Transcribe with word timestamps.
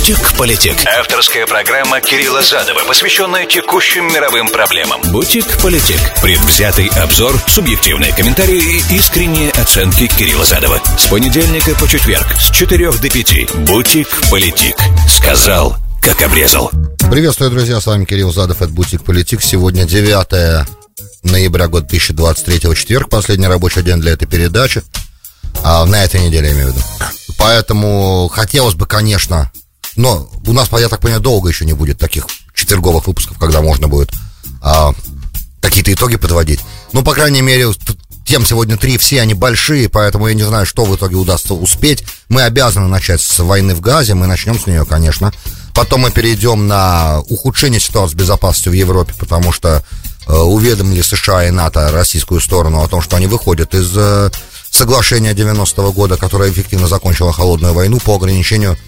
«Бутик-политик». 0.00 0.76
Авторская 0.98 1.46
программа 1.46 2.00
Кирилла 2.00 2.40
Задова, 2.40 2.80
посвященная 2.88 3.44
текущим 3.44 4.06
мировым 4.06 4.48
проблемам. 4.48 4.98
«Бутик-политик». 5.12 5.98
Предвзятый 6.22 6.88
обзор, 6.96 7.38
субъективные 7.46 8.14
комментарии 8.14 8.80
и 8.80 8.96
искренние 8.96 9.50
оценки 9.50 10.06
Кирилла 10.06 10.46
Задова. 10.46 10.80
С 10.96 11.06
понедельника 11.08 11.74
по 11.74 11.86
четверг 11.86 12.26
с 12.40 12.50
4 12.50 12.92
до 12.92 13.10
5. 13.10 13.54
«Бутик-политик». 13.66 14.74
Сказал, 15.06 15.76
как 16.00 16.22
обрезал. 16.22 16.70
Приветствую, 17.10 17.50
друзья, 17.50 17.78
с 17.78 17.84
вами 17.84 18.06
Кирилл 18.06 18.32
Задов, 18.32 18.62
это 18.62 18.70
«Бутик 18.70 19.04
Политик». 19.04 19.42
Сегодня 19.42 19.84
9 19.84 20.66
ноября 21.24 21.68
года 21.68 21.86
2023, 21.86 22.74
четверг, 22.74 23.10
последний 23.10 23.48
рабочий 23.48 23.82
день 23.82 24.00
для 24.00 24.12
этой 24.12 24.26
передачи. 24.26 24.82
А, 25.62 25.84
на 25.84 26.02
этой 26.02 26.22
неделе, 26.22 26.48
я 26.48 26.54
имею 26.54 26.68
в 26.68 26.70
виду. 26.70 26.84
Поэтому 27.36 28.30
хотелось 28.32 28.74
бы, 28.74 28.86
конечно, 28.86 29.50
но 30.00 30.26
у 30.46 30.52
нас, 30.52 30.70
я 30.72 30.88
так 30.88 31.00
понимаю, 31.00 31.20
долго 31.20 31.50
еще 31.50 31.66
не 31.66 31.74
будет 31.74 31.98
таких 31.98 32.26
четверговых 32.54 33.06
выпусков, 33.06 33.38
когда 33.38 33.60
можно 33.60 33.86
будет 33.86 34.10
а, 34.62 34.94
какие-то 35.60 35.92
итоги 35.92 36.16
подводить. 36.16 36.60
Ну, 36.94 37.02
по 37.02 37.12
крайней 37.12 37.42
мере, 37.42 37.66
тем 38.24 38.46
сегодня 38.46 38.78
три, 38.78 38.96
все 38.96 39.20
они 39.20 39.34
большие, 39.34 39.90
поэтому 39.90 40.26
я 40.28 40.34
не 40.34 40.42
знаю, 40.42 40.64
что 40.64 40.86
в 40.86 40.96
итоге 40.96 41.16
удастся 41.16 41.52
успеть. 41.52 42.04
Мы 42.30 42.42
обязаны 42.42 42.88
начать 42.88 43.20
с 43.20 43.38
войны 43.40 43.74
в 43.74 43.82
Газе, 43.82 44.14
мы 44.14 44.26
начнем 44.26 44.58
с 44.58 44.66
нее, 44.66 44.86
конечно. 44.86 45.34
Потом 45.74 46.00
мы 46.00 46.10
перейдем 46.10 46.66
на 46.66 47.20
ухудшение 47.28 47.78
ситуации 47.78 48.14
с 48.14 48.16
безопасностью 48.16 48.72
в 48.72 48.76
Европе, 48.76 49.12
потому 49.18 49.52
что 49.52 49.84
э, 50.26 50.32
уведомили 50.32 51.02
США 51.02 51.46
и 51.46 51.50
НАТО 51.50 51.90
российскую 51.92 52.40
сторону 52.40 52.82
о 52.82 52.88
том, 52.88 53.02
что 53.02 53.16
они 53.16 53.26
выходят 53.26 53.74
из 53.74 53.92
э, 53.94 54.30
соглашения 54.70 55.34
90-го 55.34 55.92
года, 55.92 56.16
которое 56.16 56.50
эффективно 56.50 56.88
закончило 56.88 57.32
холодную 57.32 57.74
войну 57.74 57.98
по 57.98 58.16
ограничению 58.16 58.78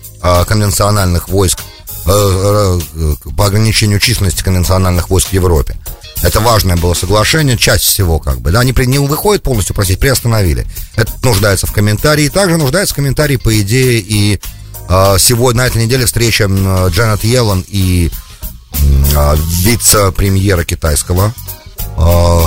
конвенциональных 0.46 1.28
войск, 1.28 1.58
э, 2.06 2.80
э, 2.94 3.14
по 3.36 3.46
ограничению 3.46 4.00
численности 4.00 4.42
конвенциональных 4.42 5.10
войск 5.10 5.28
в 5.28 5.32
Европе. 5.32 5.76
Это 6.22 6.40
важное 6.40 6.76
было 6.76 6.94
соглашение, 6.94 7.58
часть 7.58 7.84
всего 7.84 8.20
как 8.20 8.40
бы, 8.40 8.52
да, 8.52 8.60
они 8.60 8.72
не 8.86 8.98
выходят 8.98 9.42
полностью 9.42 9.74
просить, 9.74 9.98
приостановили. 9.98 10.66
Это 10.94 11.12
нуждается 11.22 11.66
в 11.66 11.72
комментарии, 11.72 12.28
также 12.28 12.56
нуждается 12.56 12.94
в 12.94 12.96
комментарии, 12.96 13.36
по 13.36 13.60
идее, 13.60 13.98
и 13.98 14.40
э, 14.88 15.16
сегодня, 15.18 15.62
на 15.62 15.66
этой 15.66 15.84
неделе 15.84 16.06
встреча 16.06 16.44
э, 16.48 16.88
Джанет 16.90 17.24
Йеллен 17.24 17.64
и 17.66 18.10
э, 18.72 19.36
вице-премьера 19.64 20.64
китайского, 20.64 21.34
э, 21.96 22.40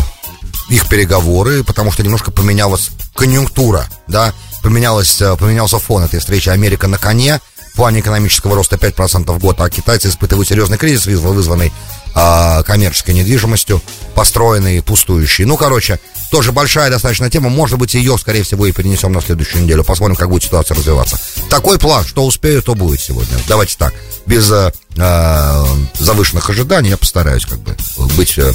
их 0.69 0.87
переговоры, 0.87 1.65
потому 1.65 1.91
что 1.91 2.03
немножко 2.03 2.31
поменялась 2.31 2.91
конъюнктура, 3.13 3.85
да, 4.07 4.33
поменялась, 4.63 5.21
э, 5.21 5.35
поменялся 5.35 5.79
фон 5.79 6.03
этой 6.03 6.19
встречи. 6.19 6.47
Америка 6.49 6.87
на 6.87 6.97
коне, 6.97 7.41
в 7.75 7.77
плане 7.77 7.99
экономического 7.99 8.55
роста 8.55 8.77
5% 8.77 9.33
в 9.33 9.37
год, 9.37 9.59
а 9.59 9.69
китайцы 9.69 10.07
испытывают 10.07 10.47
серьезный 10.47 10.77
кризис, 10.77 11.07
вызванный 11.07 11.73
а, 12.13 12.63
коммерческой 12.63 13.15
недвижимостью, 13.15 13.81
построенной, 14.13 14.81
пустующей. 14.81 15.43
Ну, 15.43 15.57
короче, 15.57 15.99
тоже 16.31 16.53
большая 16.53 16.89
достаточно 16.89 17.29
тема. 17.29 17.49
Может 17.49 17.77
быть, 17.77 17.93
ее, 17.93 18.17
скорее 18.17 18.43
всего, 18.43 18.65
и 18.65 18.71
перенесем 18.71 19.11
на 19.11 19.19
следующую 19.19 19.63
неделю. 19.63 19.83
Посмотрим, 19.83 20.15
как 20.15 20.29
будет 20.29 20.43
ситуация 20.43 20.77
развиваться. 20.77 21.19
Такой 21.49 21.77
план, 21.77 22.05
что 22.05 22.25
успею, 22.25 22.63
то 22.63 22.75
будет 22.75 23.01
сегодня. 23.01 23.37
Давайте 23.49 23.75
так, 23.77 23.93
без 24.25 24.49
э, 24.49 24.71
э 24.95 25.65
завышенных 25.99 26.49
ожиданий 26.49 26.91
я 26.91 26.97
постараюсь 26.97 27.45
как 27.45 27.59
бы 27.59 27.75
быть 28.15 28.37
э, 28.37 28.53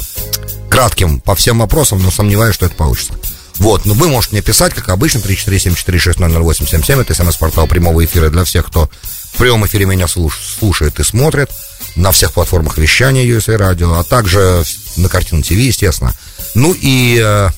кратким 0.67 1.19
по 1.19 1.35
всем 1.35 1.59
вопросам, 1.59 2.01
но 2.01 2.09
сомневаюсь, 2.09 2.55
что 2.55 2.65
это 2.65 2.73
получится. 2.73 3.13
Вот, 3.57 3.85
ну 3.85 3.93
вы 3.93 4.07
можете 4.07 4.35
мне 4.35 4.41
писать, 4.41 4.73
как 4.73 4.89
обычно, 4.89 5.19
347-460-00877, 5.19 7.01
это 7.01 7.13
смс-портал 7.13 7.67
прямого 7.67 8.03
эфира 8.03 8.29
для 8.29 8.43
всех, 8.43 8.67
кто 8.67 8.89
в 9.33 9.37
прямом 9.37 9.65
эфире 9.65 9.85
меня 9.85 10.07
слушает 10.07 10.99
и 10.99 11.03
смотрит 11.03 11.49
на 11.95 12.11
всех 12.11 12.33
платформах 12.33 12.77
вещания 12.77 13.25
USA 13.25 13.57
Radio, 13.57 13.99
а 13.99 14.03
также 14.03 14.63
на 14.97 15.09
Картину 15.09 15.43
ТВ, 15.43 15.51
естественно. 15.51 16.13
Ну 16.55 16.73
и 16.73 17.21
э, 17.23 17.49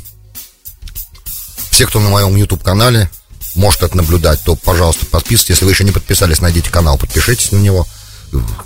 все, 1.72 1.88
кто 1.88 2.00
на 2.00 2.10
моем 2.10 2.36
YouTube-канале 2.36 3.10
может 3.56 3.84
это 3.84 3.98
наблюдать, 3.98 4.42
то, 4.44 4.56
пожалуйста, 4.56 5.06
подписывайтесь. 5.06 5.50
Если 5.50 5.66
вы 5.66 5.72
еще 5.72 5.84
не 5.84 5.92
подписались, 5.92 6.42
найдите 6.42 6.70
канал, 6.70 6.98
подпишитесь 6.98 7.52
на 7.52 7.58
него 7.58 7.88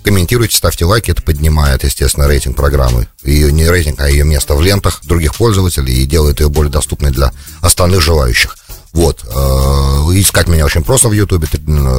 комментируйте, 0.03 0.57
ставьте 0.57 0.85
лайки, 0.85 1.11
это 1.11 1.21
поднимает, 1.21 1.83
естественно, 1.83 2.27
рейтинг 2.27 2.55
программы. 2.55 3.07
Ее 3.23 3.51
не 3.51 3.69
рейтинг, 3.69 3.99
а 3.99 4.09
ее 4.09 4.23
место 4.23 4.55
в 4.55 4.61
лентах 4.61 5.01
других 5.03 5.35
пользователей 5.35 5.93
и 5.93 6.05
делает 6.05 6.39
ее 6.39 6.49
более 6.49 6.71
доступной 6.71 7.11
для 7.11 7.31
остальных 7.61 8.01
желающих. 8.01 8.57
Вот. 8.93 9.23
Э, 9.25 9.29
искать 10.13 10.47
меня 10.47 10.65
очень 10.65 10.83
просто 10.83 11.09
в 11.09 11.11
Ютубе. 11.11 11.47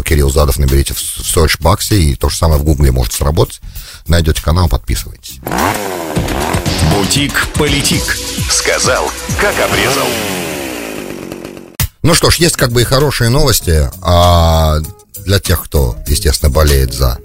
Кирилл 0.05 0.31
Задов 0.31 0.59
наберите 0.59 0.95
в 0.95 0.99
search 0.99 1.61
баксе 1.61 2.01
и 2.01 2.15
то 2.17 2.29
же 2.29 2.37
самое 2.37 2.61
в 2.61 2.65
Гугле 2.65 2.91
может 2.91 3.13
сработать. 3.13 3.61
Найдете 4.07 4.43
канал, 4.43 4.69
подписывайтесь. 4.69 5.39
Бутик-политик. 6.95 8.03
Сказал, 8.51 9.11
как 9.41 9.55
обрезал. 9.61 10.09
Ну 12.03 12.15
что 12.15 12.31
ж, 12.31 12.37
есть 12.37 12.57
как 12.57 12.73
бы 12.73 12.83
и 12.83 12.85
хорошие 12.85 13.29
новости, 13.29 13.91
а 14.03 14.79
для 15.25 15.39
тех, 15.41 15.63
кто, 15.63 15.97
естественно, 16.07 16.51
болеет 16.51 16.95
за 16.95 17.19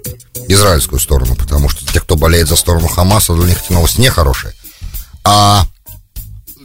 израильскую 0.48 1.00
сторону, 1.00 1.34
потому 1.34 1.68
что 1.68 1.86
те, 1.86 2.00
кто 2.00 2.16
болеет 2.16 2.48
за 2.48 2.56
сторону 2.56 2.88
Хамаса, 2.88 3.34
для 3.34 3.46
них 3.46 3.62
эти 3.64 3.72
новости 3.72 4.00
нехорошие. 4.00 4.54
А 5.24 5.66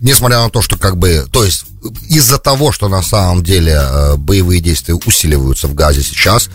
несмотря 0.02 0.40
на 0.40 0.50
то, 0.50 0.62
что 0.62 0.78
как 0.78 0.98
бы, 0.98 1.28
то 1.32 1.44
есть 1.44 1.66
из-за 2.10 2.38
того, 2.38 2.72
что 2.72 2.90
на 2.90 3.02
самом 3.02 3.44
деле 3.44 3.80
э, 3.80 4.16
боевые 4.16 4.62
действия 4.62 4.96
усиливаются 4.96 5.68
в 5.68 5.74
Газе 5.74 6.04
сейчас, 6.04 6.50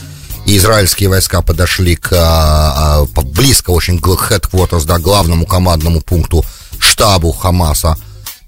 и 0.47 0.59
израильские 0.59 1.09
войска 1.09 1.41
подошли 1.41 1.97
к 1.97 2.13
а, 2.13 3.03
а, 3.03 3.23
близко 3.23 3.71
очень 3.71 3.99
к 3.99 4.07
headquarters, 4.07 4.85
да, 4.85 4.99
главному 4.99 5.47
командному 5.47 6.03
пункту 6.03 6.45
штабу 6.79 7.33
Хамаса, 7.33 7.97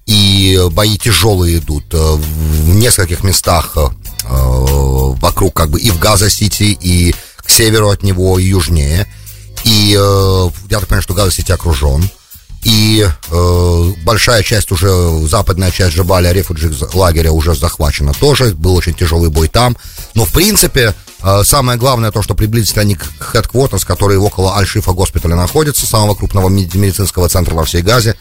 и 0.04 0.60
бои 0.72 0.98
тяжелые 0.98 1.58
идут 1.58 1.86
в 1.92 2.74
нескольких 2.74 3.24
местах 3.24 3.76
вокруг 4.28 5.54
как 5.54 5.70
бы 5.70 5.80
и 5.80 5.90
в 5.90 5.98
Газа-Сити, 5.98 6.76
и 6.80 7.14
к 7.36 7.50
северу 7.50 7.90
от 7.90 8.02
него 8.02 8.38
и 8.38 8.44
южнее. 8.44 9.06
И 9.64 9.96
э, 9.98 10.50
я 10.70 10.78
так 10.78 10.88
понимаю, 10.88 11.02
что 11.02 11.14
Газа-Сити 11.14 11.52
окружен. 11.52 12.08
И 12.64 13.06
э, 13.30 13.92
большая 14.04 14.42
часть 14.42 14.72
уже, 14.72 14.88
западная 15.28 15.70
часть 15.70 15.94
Джабаля 15.94 16.32
рефуджи 16.32 16.72
лагеря 16.94 17.30
уже 17.30 17.54
захвачена 17.54 18.12
тоже. 18.12 18.54
Был 18.54 18.74
очень 18.74 18.94
тяжелый 18.94 19.30
бой 19.30 19.46
там. 19.48 19.76
Но, 20.14 20.24
в 20.24 20.32
принципе, 20.32 20.94
э, 21.22 21.42
самое 21.44 21.78
главное 21.78 22.10
то, 22.10 22.22
что 22.22 22.34
приблизительно 22.34 22.82
они 22.82 22.96
к 22.96 23.34
Headquarters, 23.34 23.86
который 23.86 24.16
около 24.16 24.56
Аль-Шифа 24.56 24.92
госпиталя 24.92 25.36
находится, 25.36 25.86
самого 25.86 26.16
крупного 26.16 26.48
медицинского 26.48 27.28
центра 27.28 27.54
во 27.54 27.64
всей 27.64 27.82
Газе, 27.82 28.16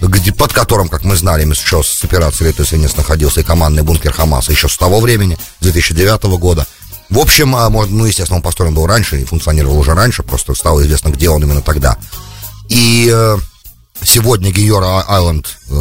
где, 0.00 0.32
под 0.32 0.52
которым, 0.52 0.88
как 0.88 1.04
мы 1.04 1.16
знали, 1.16 1.44
еще 1.44 1.82
с 1.82 2.02
операцией 2.04 2.48
«Летый 2.48 2.66
свинец» 2.66 2.96
находился 2.96 3.40
и 3.40 3.44
командный 3.44 3.82
бункер 3.82 4.12
Хамаса 4.12 4.52
еще 4.52 4.68
с 4.68 4.76
того 4.76 5.00
времени, 5.00 5.38
2009 5.60 6.22
года. 6.38 6.66
В 7.10 7.18
общем, 7.18 7.56
а, 7.56 7.68
ну, 7.68 8.04
естественно, 8.04 8.36
он 8.36 8.42
построен 8.42 8.74
был 8.74 8.86
раньше 8.86 9.20
и 9.20 9.24
функционировал 9.24 9.78
уже 9.78 9.94
раньше, 9.94 10.22
просто 10.22 10.54
стало 10.54 10.80
известно, 10.82 11.08
где 11.08 11.28
он 11.28 11.42
именно 11.42 11.60
тогда. 11.60 11.98
И 12.68 13.10
э, 13.12 13.36
сегодня 14.02 14.52
Геор 14.52 15.04
Айленд, 15.08 15.46
э, 15.46 15.72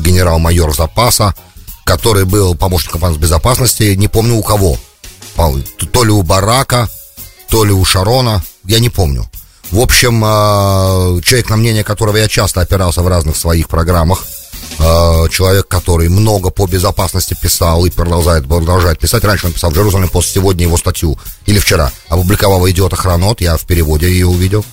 генерал-майор 0.00 0.74
запаса, 0.74 1.34
который 1.84 2.24
был 2.24 2.54
помощником 2.54 3.14
безопасности, 3.16 3.94
не 3.94 4.08
помню 4.08 4.36
у 4.36 4.42
кого, 4.42 4.78
то 5.36 6.04
ли 6.04 6.10
у 6.10 6.22
Барака, 6.22 6.88
то 7.48 7.64
ли 7.64 7.72
у 7.72 7.84
Шарона, 7.84 8.42
я 8.64 8.78
не 8.78 8.90
помню. 8.90 9.28
В 9.74 9.80
общем, 9.80 10.24
э, 10.24 11.20
человек, 11.24 11.50
на 11.50 11.56
мнение 11.56 11.82
которого 11.82 12.16
я 12.16 12.28
часто 12.28 12.60
опирался 12.60 13.02
в 13.02 13.08
разных 13.08 13.36
своих 13.36 13.68
программах, 13.68 14.24
э, 14.78 15.28
человек, 15.32 15.66
который 15.66 16.08
много 16.08 16.50
по 16.50 16.68
безопасности 16.68 17.36
писал 17.42 17.84
и 17.84 17.90
продолжает, 17.90 18.46
продолжает 18.46 19.00
писать. 19.00 19.24
Раньше 19.24 19.48
он 19.48 19.52
писал 19.52 19.70
в 19.70 19.74
Джерузалем 19.74 20.08
пост, 20.08 20.32
сегодня 20.32 20.62
его 20.62 20.76
статью, 20.76 21.18
или 21.46 21.58
вчера, 21.58 21.90
опубликовал 22.08 22.70
«Идиота 22.70 22.94
Хронот», 22.94 23.40
я 23.40 23.56
в 23.56 23.64
переводе 23.64 24.06
ее 24.06 24.28
увидел. 24.28 24.64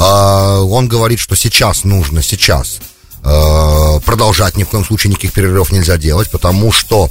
Э, 0.00 0.60
он 0.60 0.88
говорит, 0.88 1.18
что 1.18 1.36
сейчас 1.36 1.84
нужно, 1.84 2.22
сейчас 2.22 2.78
продолжать, 3.22 4.56
ни 4.56 4.62
в 4.62 4.68
коем 4.68 4.84
случае 4.84 5.10
никаких 5.10 5.32
перерывов 5.32 5.72
нельзя 5.72 5.96
делать, 5.96 6.30
потому 6.30 6.70
что 6.70 7.10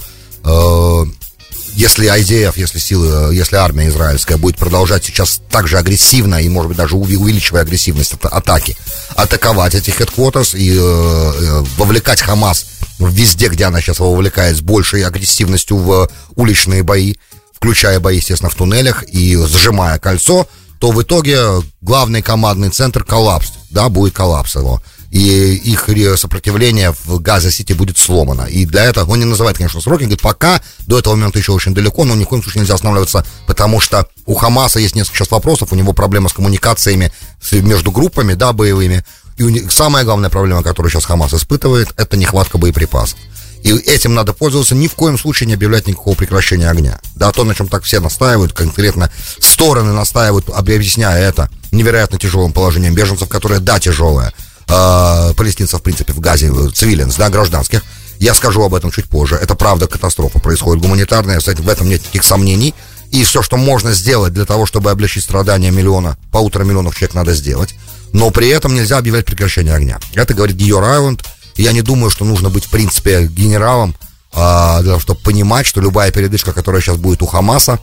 если 1.75 2.07
IDF, 2.07 2.53
если 2.55 2.79
силы, 2.79 3.33
если 3.33 3.57
армия 3.57 3.89
израильская 3.89 4.37
будет 4.37 4.57
продолжать 4.57 5.03
сейчас 5.03 5.41
так 5.49 5.67
же 5.67 5.77
агрессивно 5.77 6.41
и, 6.41 6.47
может 6.47 6.69
быть, 6.69 6.77
даже 6.77 6.95
увеличивая 6.95 7.61
агрессивность 7.61 8.13
атаки, 8.23 8.77
атаковать 9.15 9.75
эти 9.75 9.89
headquarters 9.89 10.57
и 10.57 10.71
э, 10.71 10.77
э, 10.77 11.63
вовлекать 11.77 12.21
Хамас 12.21 12.65
везде, 12.99 13.49
где 13.49 13.65
она 13.65 13.81
сейчас 13.81 13.99
вовлекает 13.99 14.57
с 14.57 14.61
большей 14.61 15.03
агрессивностью 15.03 15.77
в 15.77 16.09
уличные 16.35 16.83
бои, 16.83 17.15
включая 17.53 17.99
бои, 17.99 18.17
естественно, 18.17 18.49
в 18.49 18.55
туннелях 18.55 19.03
и 19.03 19.35
сжимая 19.35 19.99
кольцо, 19.99 20.47
то 20.79 20.91
в 20.91 21.01
итоге 21.01 21.39
главный 21.81 22.21
командный 22.21 22.69
центр 22.69 23.03
коллапс, 23.03 23.51
да, 23.69 23.89
будет 23.89 24.13
коллапс 24.13 24.55
его. 24.55 24.81
И 25.15 25.55
их 25.55 25.87
сопротивление 26.19 26.93
в 27.05 27.21
Газа-Сити 27.21 27.71
будет 27.71 27.97
сломано. 27.97 28.41
И 28.41 28.65
для 28.65 28.83
этого, 28.83 29.09
он 29.09 29.19
не 29.19 29.25
называет, 29.25 29.55
конечно, 29.55 29.79
сроки, 29.79 30.01
говорит, 30.01 30.21
пока 30.21 30.61
до 30.87 30.99
этого 30.99 31.15
момента 31.15 31.39
еще 31.39 31.53
очень 31.53 31.73
далеко, 31.73 32.03
но 32.03 32.15
ни 32.15 32.25
в 32.25 32.27
коем 32.27 32.43
случае 32.43 32.59
нельзя 32.59 32.73
останавливаться, 32.73 33.25
потому 33.47 33.79
что 33.79 34.09
у 34.25 34.33
Хамаса 34.33 34.79
есть 34.79 34.93
несколько 34.93 35.19
сейчас 35.19 35.31
вопросов, 35.31 35.71
у 35.71 35.75
него 35.77 35.93
проблема 35.93 36.27
с 36.27 36.33
коммуникациями 36.33 37.13
между 37.53 37.91
группами, 37.91 38.33
да, 38.33 38.51
боевыми, 38.51 39.05
и 39.37 39.43
у 39.43 39.49
них, 39.49 39.71
самая 39.71 40.03
главная 40.03 40.29
проблема, 40.29 40.63
которую 40.63 40.91
сейчас 40.91 41.05
Хамас 41.05 41.33
испытывает, 41.33 41.93
это 41.95 42.17
нехватка 42.17 42.57
боеприпасов. 42.57 43.17
И 43.63 43.69
этим 43.69 44.15
надо 44.15 44.33
пользоваться, 44.33 44.75
ни 44.75 44.89
в 44.89 44.95
коем 44.95 45.17
случае 45.17 45.47
не 45.47 45.53
объявлять 45.53 45.87
никакого 45.87 46.15
прекращения 46.15 46.69
огня. 46.69 46.99
Да, 47.15 47.31
то, 47.31 47.45
на 47.45 47.55
чем 47.55 47.69
так 47.69 47.83
все 47.83 48.01
настаивают, 48.01 48.51
конкретно 48.51 49.09
стороны 49.39 49.93
настаивают, 49.93 50.49
объясняя 50.49 51.21
это 51.21 51.49
невероятно 51.71 52.19
тяжелым 52.19 52.51
положением 52.51 52.93
беженцев, 52.93 53.29
которое, 53.29 53.61
да, 53.61 53.79
тяжелое, 53.79 54.33
э, 54.67 55.33
палестинцев, 55.35 55.79
в 55.79 55.83
принципе, 55.83 56.13
в 56.13 56.19
Газе, 56.19 56.51
цивилинс, 56.73 57.15
да, 57.15 57.29
гражданских. 57.29 57.83
Я 58.19 58.33
скажу 58.33 58.63
об 58.63 58.73
этом 58.73 58.91
чуть 58.91 59.05
позже. 59.05 59.35
Это 59.35 59.55
правда 59.55 59.87
катастрофа 59.87 60.39
происходит 60.39 60.81
гуманитарная, 60.81 61.39
в 61.39 61.69
этом 61.69 61.89
нет 61.89 62.01
никаких 62.01 62.23
сомнений. 62.23 62.73
И 63.11 63.23
все, 63.23 63.41
что 63.41 63.57
можно 63.57 63.93
сделать 63.93 64.33
для 64.33 64.45
того, 64.45 64.65
чтобы 64.65 64.91
облегчить 64.91 65.23
страдания 65.23 65.71
миллиона, 65.71 66.17
полутора 66.31 66.63
миллионов 66.63 66.95
человек 66.95 67.13
надо 67.13 67.33
сделать. 67.33 67.75
Но 68.13 68.31
при 68.31 68.47
этом 68.49 68.73
нельзя 68.73 68.97
объявлять 68.97 69.25
прекращение 69.25 69.73
огня. 69.73 69.99
Это 70.13 70.33
говорит 70.33 70.55
Гиор 70.55 70.83
Айленд. 70.83 71.23
Я 71.55 71.71
не 71.71 71.81
думаю, 71.81 72.09
что 72.09 72.25
нужно 72.25 72.49
быть, 72.49 72.65
в 72.65 72.69
принципе, 72.69 73.27
генералом, 73.27 73.95
э, 74.33 74.35
для 74.81 74.91
того, 74.91 74.99
чтобы 74.99 75.19
понимать, 75.21 75.65
что 75.65 75.81
любая 75.81 76.11
передышка, 76.11 76.51
которая 76.51 76.81
сейчас 76.81 76.97
будет 76.97 77.21
у 77.21 77.25
Хамаса, 77.25 77.79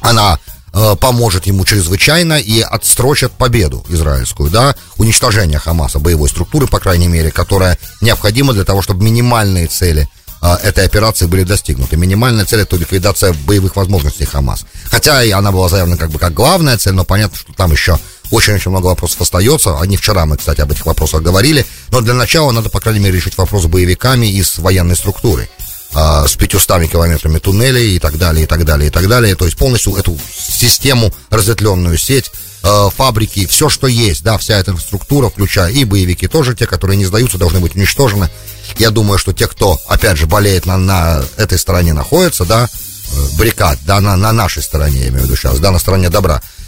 она 0.00 0.38
Э, 0.74 0.96
поможет 0.98 1.46
ему 1.46 1.66
чрезвычайно 1.66 2.40
и 2.40 2.60
отстрочит 2.60 3.32
победу 3.32 3.84
израильскую, 3.90 4.50
да, 4.50 4.74
уничтожение 4.96 5.58
Хамаса, 5.58 5.98
боевой 5.98 6.30
структуры, 6.30 6.66
по 6.66 6.80
крайней 6.80 7.08
мере, 7.08 7.30
которая 7.30 7.76
необходима 8.00 8.54
для 8.54 8.64
того, 8.64 8.80
чтобы 8.80 9.04
минимальные 9.04 9.66
цели 9.66 10.08
э, 10.40 10.54
этой 10.62 10.86
операции 10.86 11.26
были 11.26 11.42
достигнуты. 11.42 11.98
Минимальная 11.98 12.46
цель 12.46 12.60
это 12.60 12.76
ликвидация 12.76 13.34
боевых 13.44 13.76
возможностей 13.76 14.24
Хамас. 14.24 14.64
Хотя 14.84 15.22
и 15.22 15.30
она 15.30 15.52
была 15.52 15.68
заявлена 15.68 15.98
как 15.98 16.10
бы 16.10 16.18
как 16.18 16.32
главная 16.32 16.78
цель, 16.78 16.94
но 16.94 17.04
понятно, 17.04 17.36
что 17.36 17.52
там 17.52 17.70
еще 17.70 17.98
очень-очень 18.30 18.70
много 18.70 18.86
вопросов 18.86 19.20
остается. 19.20 19.78
Они 19.78 19.98
вчера 19.98 20.24
мы, 20.24 20.38
кстати, 20.38 20.62
об 20.62 20.72
этих 20.72 20.86
вопросах 20.86 21.20
говорили. 21.20 21.66
Но 21.90 22.00
для 22.00 22.14
начала 22.14 22.50
надо, 22.50 22.70
по 22.70 22.80
крайней 22.80 23.00
мере, 23.00 23.16
решить 23.16 23.36
вопрос 23.36 23.64
с 23.64 23.66
боевиками 23.66 24.24
и 24.26 24.42
с 24.42 24.56
военной 24.56 24.96
структурой 24.96 25.50
а, 25.94 26.26
с 26.26 26.36
500 26.36 26.88
километрами 26.90 27.38
туннелей 27.38 27.96
и 27.96 27.98
так 27.98 28.16
далее, 28.16 28.44
и 28.44 28.46
так 28.46 28.64
далее, 28.64 28.88
и 28.88 28.90
так 28.90 29.08
далее. 29.08 29.34
То 29.34 29.44
есть 29.44 29.56
полностью 29.56 29.94
эту 29.96 30.18
систему, 30.34 31.12
разветвленную 31.30 31.98
сеть, 31.98 32.30
э, 32.62 32.88
фабрики, 32.96 33.46
все, 33.46 33.68
что 33.68 33.86
есть, 33.86 34.22
да, 34.22 34.38
вся 34.38 34.58
эта 34.58 34.76
структура, 34.76 35.28
включая 35.28 35.70
и 35.70 35.84
боевики 35.84 36.28
тоже, 36.28 36.54
те, 36.54 36.66
которые 36.66 36.96
не 36.96 37.04
сдаются, 37.04 37.38
должны 37.38 37.60
быть 37.60 37.74
уничтожены. 37.76 38.30
Я 38.78 38.90
думаю, 38.90 39.18
что 39.18 39.32
те, 39.32 39.46
кто, 39.46 39.78
опять 39.86 40.16
же, 40.16 40.26
болеет 40.26 40.64
на, 40.64 40.78
на 40.78 41.22
этой 41.36 41.58
стороне 41.58 41.92
находится, 41.92 42.44
да, 42.44 42.68
э, 42.68 43.36
баррикад, 43.36 43.78
да, 43.84 44.00
на, 44.00 44.16
на 44.16 44.32
нашей 44.32 44.62
стороне, 44.62 45.00
я 45.00 45.08
имею 45.08 45.22
в 45.22 45.24
виду 45.26 45.36
сейчас, 45.36 45.58
да, 45.58 45.70
на 45.70 45.78
стороне 45.78 46.08
добра, 46.08 46.34
а, 46.34 46.38
а, 46.38 46.61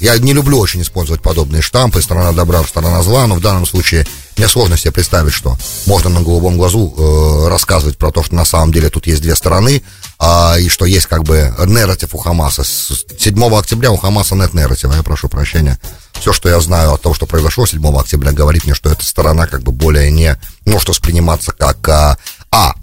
я 0.00 0.18
не 0.18 0.34
люблю 0.34 0.58
очень 0.58 0.82
использовать 0.82 1.22
подобные 1.22 1.62
штампы, 1.62 2.02
сторона 2.02 2.32
добра, 2.32 2.62
сторона 2.64 3.02
зла, 3.02 3.26
но 3.26 3.36
в 3.36 3.40
данном 3.40 3.64
случае 3.64 4.06
мне 4.36 4.48
сложно 4.48 4.76
себе 4.76 4.92
представить, 4.92 5.32
что 5.32 5.56
можно 5.86 6.10
на 6.10 6.20
голубом 6.20 6.58
глазу 6.58 6.94
э, 6.96 7.48
рассказывать 7.48 7.96
про 7.96 8.10
то, 8.10 8.22
что 8.22 8.34
на 8.34 8.44
самом 8.44 8.70
деле 8.70 8.90
тут 8.90 9.06
есть 9.06 9.22
две 9.22 9.34
стороны, 9.34 9.82
а, 10.18 10.56
и 10.58 10.68
что 10.68 10.84
есть 10.84 11.06
как 11.06 11.24
бы 11.24 11.54
нарратив 11.58 12.14
у 12.14 12.18
Хамаса. 12.18 12.64
С 12.64 13.04
7 13.18 13.42
октября 13.54 13.92
у 13.92 13.96
Хамаса 13.96 14.34
нет 14.34 14.52
нарратива, 14.52 14.92
я 14.92 15.02
прошу 15.02 15.28
прощения. 15.28 15.80
Все, 16.12 16.34
что 16.34 16.50
я 16.50 16.60
знаю 16.60 16.92
о 16.92 16.98
том, 16.98 17.14
что 17.14 17.24
произошло 17.24 17.66
7 17.66 17.98
октября, 17.98 18.32
говорит 18.32 18.64
мне, 18.64 18.74
что 18.74 18.90
эта 18.90 19.04
сторона 19.04 19.46
как 19.46 19.62
бы 19.62 19.72
более 19.72 20.10
не 20.10 20.38
может 20.66 20.90
восприниматься 20.90 21.52
как 21.52 21.88
а, 21.88 22.18
а 22.50 22.74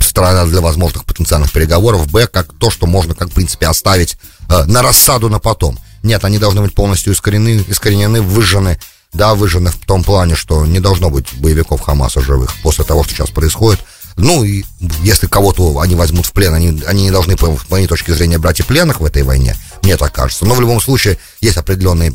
сторона 0.00 0.46
для 0.46 0.60
возможных 0.60 1.04
потенциальных 1.04 1.52
переговоров, 1.52 2.10
б, 2.10 2.26
как 2.26 2.52
то, 2.54 2.70
что 2.70 2.86
можно, 2.86 3.14
как 3.14 3.28
в 3.28 3.32
принципе, 3.32 3.66
оставить 3.66 4.16
э, 4.48 4.64
на 4.64 4.82
рассаду 4.82 5.28
на 5.28 5.38
потом. 5.38 5.78
Нет, 6.02 6.24
они 6.24 6.38
должны 6.38 6.62
быть 6.62 6.74
полностью 6.74 7.12
искореneны, 7.12 7.64
искоренены, 7.68 8.22
выжжены, 8.22 8.78
да, 9.12 9.34
выжжены 9.34 9.70
в 9.70 9.78
том 9.78 10.02
плане, 10.04 10.34
что 10.34 10.64
не 10.66 10.80
должно 10.80 11.10
быть 11.10 11.26
боевиков 11.34 11.80
Хамаса 11.80 12.20
живых 12.20 12.52
после 12.62 12.84
того, 12.84 13.04
что 13.04 13.14
сейчас 13.14 13.30
происходит. 13.30 13.80
Ну, 14.16 14.44
и 14.44 14.62
если 15.02 15.26
кого-то 15.26 15.80
они 15.80 15.94
возьмут 15.94 16.26
в 16.26 16.32
плен, 16.32 16.52
они, 16.52 16.82
они 16.86 17.04
не 17.04 17.10
должны, 17.10 17.36
по 17.36 17.58
моей 17.70 17.86
точке 17.86 18.14
зрения, 18.14 18.38
брать 18.38 18.60
и 18.60 18.62
пленных 18.62 19.00
в 19.00 19.04
этой 19.04 19.22
войне, 19.22 19.56
мне 19.82 19.96
так 19.96 20.12
кажется. 20.12 20.44
Но 20.44 20.54
в 20.54 20.60
любом 20.60 20.80
случае 20.80 21.18
есть 21.40 21.56
определенные 21.56 22.12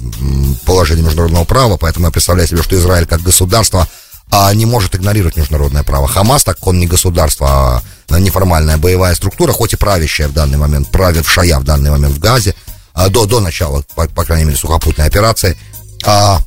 положения 0.65 1.01
международного 1.01 1.45
права, 1.45 1.77
поэтому 1.77 2.05
я 2.05 2.11
представляю 2.11 2.47
себе, 2.47 2.61
что 2.61 2.75
Израиль 2.75 3.07
как 3.07 3.21
государство 3.21 3.87
а, 4.29 4.53
не 4.53 4.65
может 4.65 4.95
игнорировать 4.95 5.37
международное 5.37 5.83
право. 5.83 6.07
Хамас, 6.07 6.43
так 6.43 6.65
он 6.67 6.79
не 6.79 6.85
государство, 6.85 7.81
а 8.09 8.19
неформальная 8.19 8.77
боевая 8.77 9.15
структура, 9.15 9.51
хоть 9.51 9.73
и 9.73 9.77
правящая 9.77 10.27
в 10.27 10.33
данный 10.33 10.57
момент, 10.57 10.89
правившая 10.89 11.59
в 11.59 11.63
данный 11.63 11.91
момент 11.91 12.15
в 12.15 12.19
Газе, 12.19 12.53
а, 12.97 13.09
до, 13.09 13.27
до 13.27 13.39
начала, 13.39 13.83
по, 13.95 14.07
по 14.07 14.25
крайней 14.25 14.45
мере, 14.45 14.57
сухопутной 14.57 15.05
операции, 15.05 15.55
а, 16.03 16.41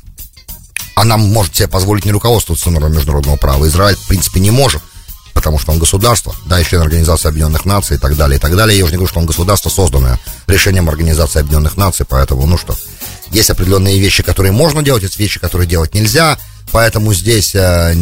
она 0.96 1.16
может 1.16 1.54
себе 1.54 1.68
позволить 1.68 2.04
не 2.04 2.10
руководствоваться 2.10 2.70
нормами 2.70 2.96
международного 2.96 3.36
права. 3.36 3.66
Израиль, 3.68 3.94
в 3.94 4.08
принципе, 4.08 4.40
не 4.40 4.50
может, 4.50 4.82
потому 5.32 5.60
что 5.60 5.70
он 5.70 5.78
государство, 5.78 6.34
да, 6.46 6.60
и 6.60 6.64
член 6.64 6.82
Организации 6.82 7.28
Объединенных 7.28 7.64
Наций 7.66 7.96
и 7.96 8.00
так 8.00 8.16
далее, 8.16 8.38
и 8.38 8.40
так 8.40 8.56
далее. 8.56 8.76
Я 8.76 8.82
уже 8.82 8.92
не 8.92 8.96
говорю, 8.96 9.08
что 9.08 9.20
он 9.20 9.26
государство, 9.26 9.68
созданное 9.68 10.18
решением 10.48 10.88
Организации 10.88 11.38
Объединенных 11.38 11.76
Наций, 11.76 12.04
поэтому, 12.04 12.44
ну 12.46 12.58
что, 12.58 12.76
есть 13.30 13.50
определенные 13.50 13.98
вещи, 13.98 14.22
которые 14.22 14.52
можно 14.52 14.82
делать, 14.82 15.02
есть 15.02 15.18
вещи, 15.18 15.40
которые 15.40 15.68
делать 15.68 15.94
нельзя, 15.94 16.38
Поэтому 16.72 17.12
здесь 17.14 17.54
э, 17.54 17.94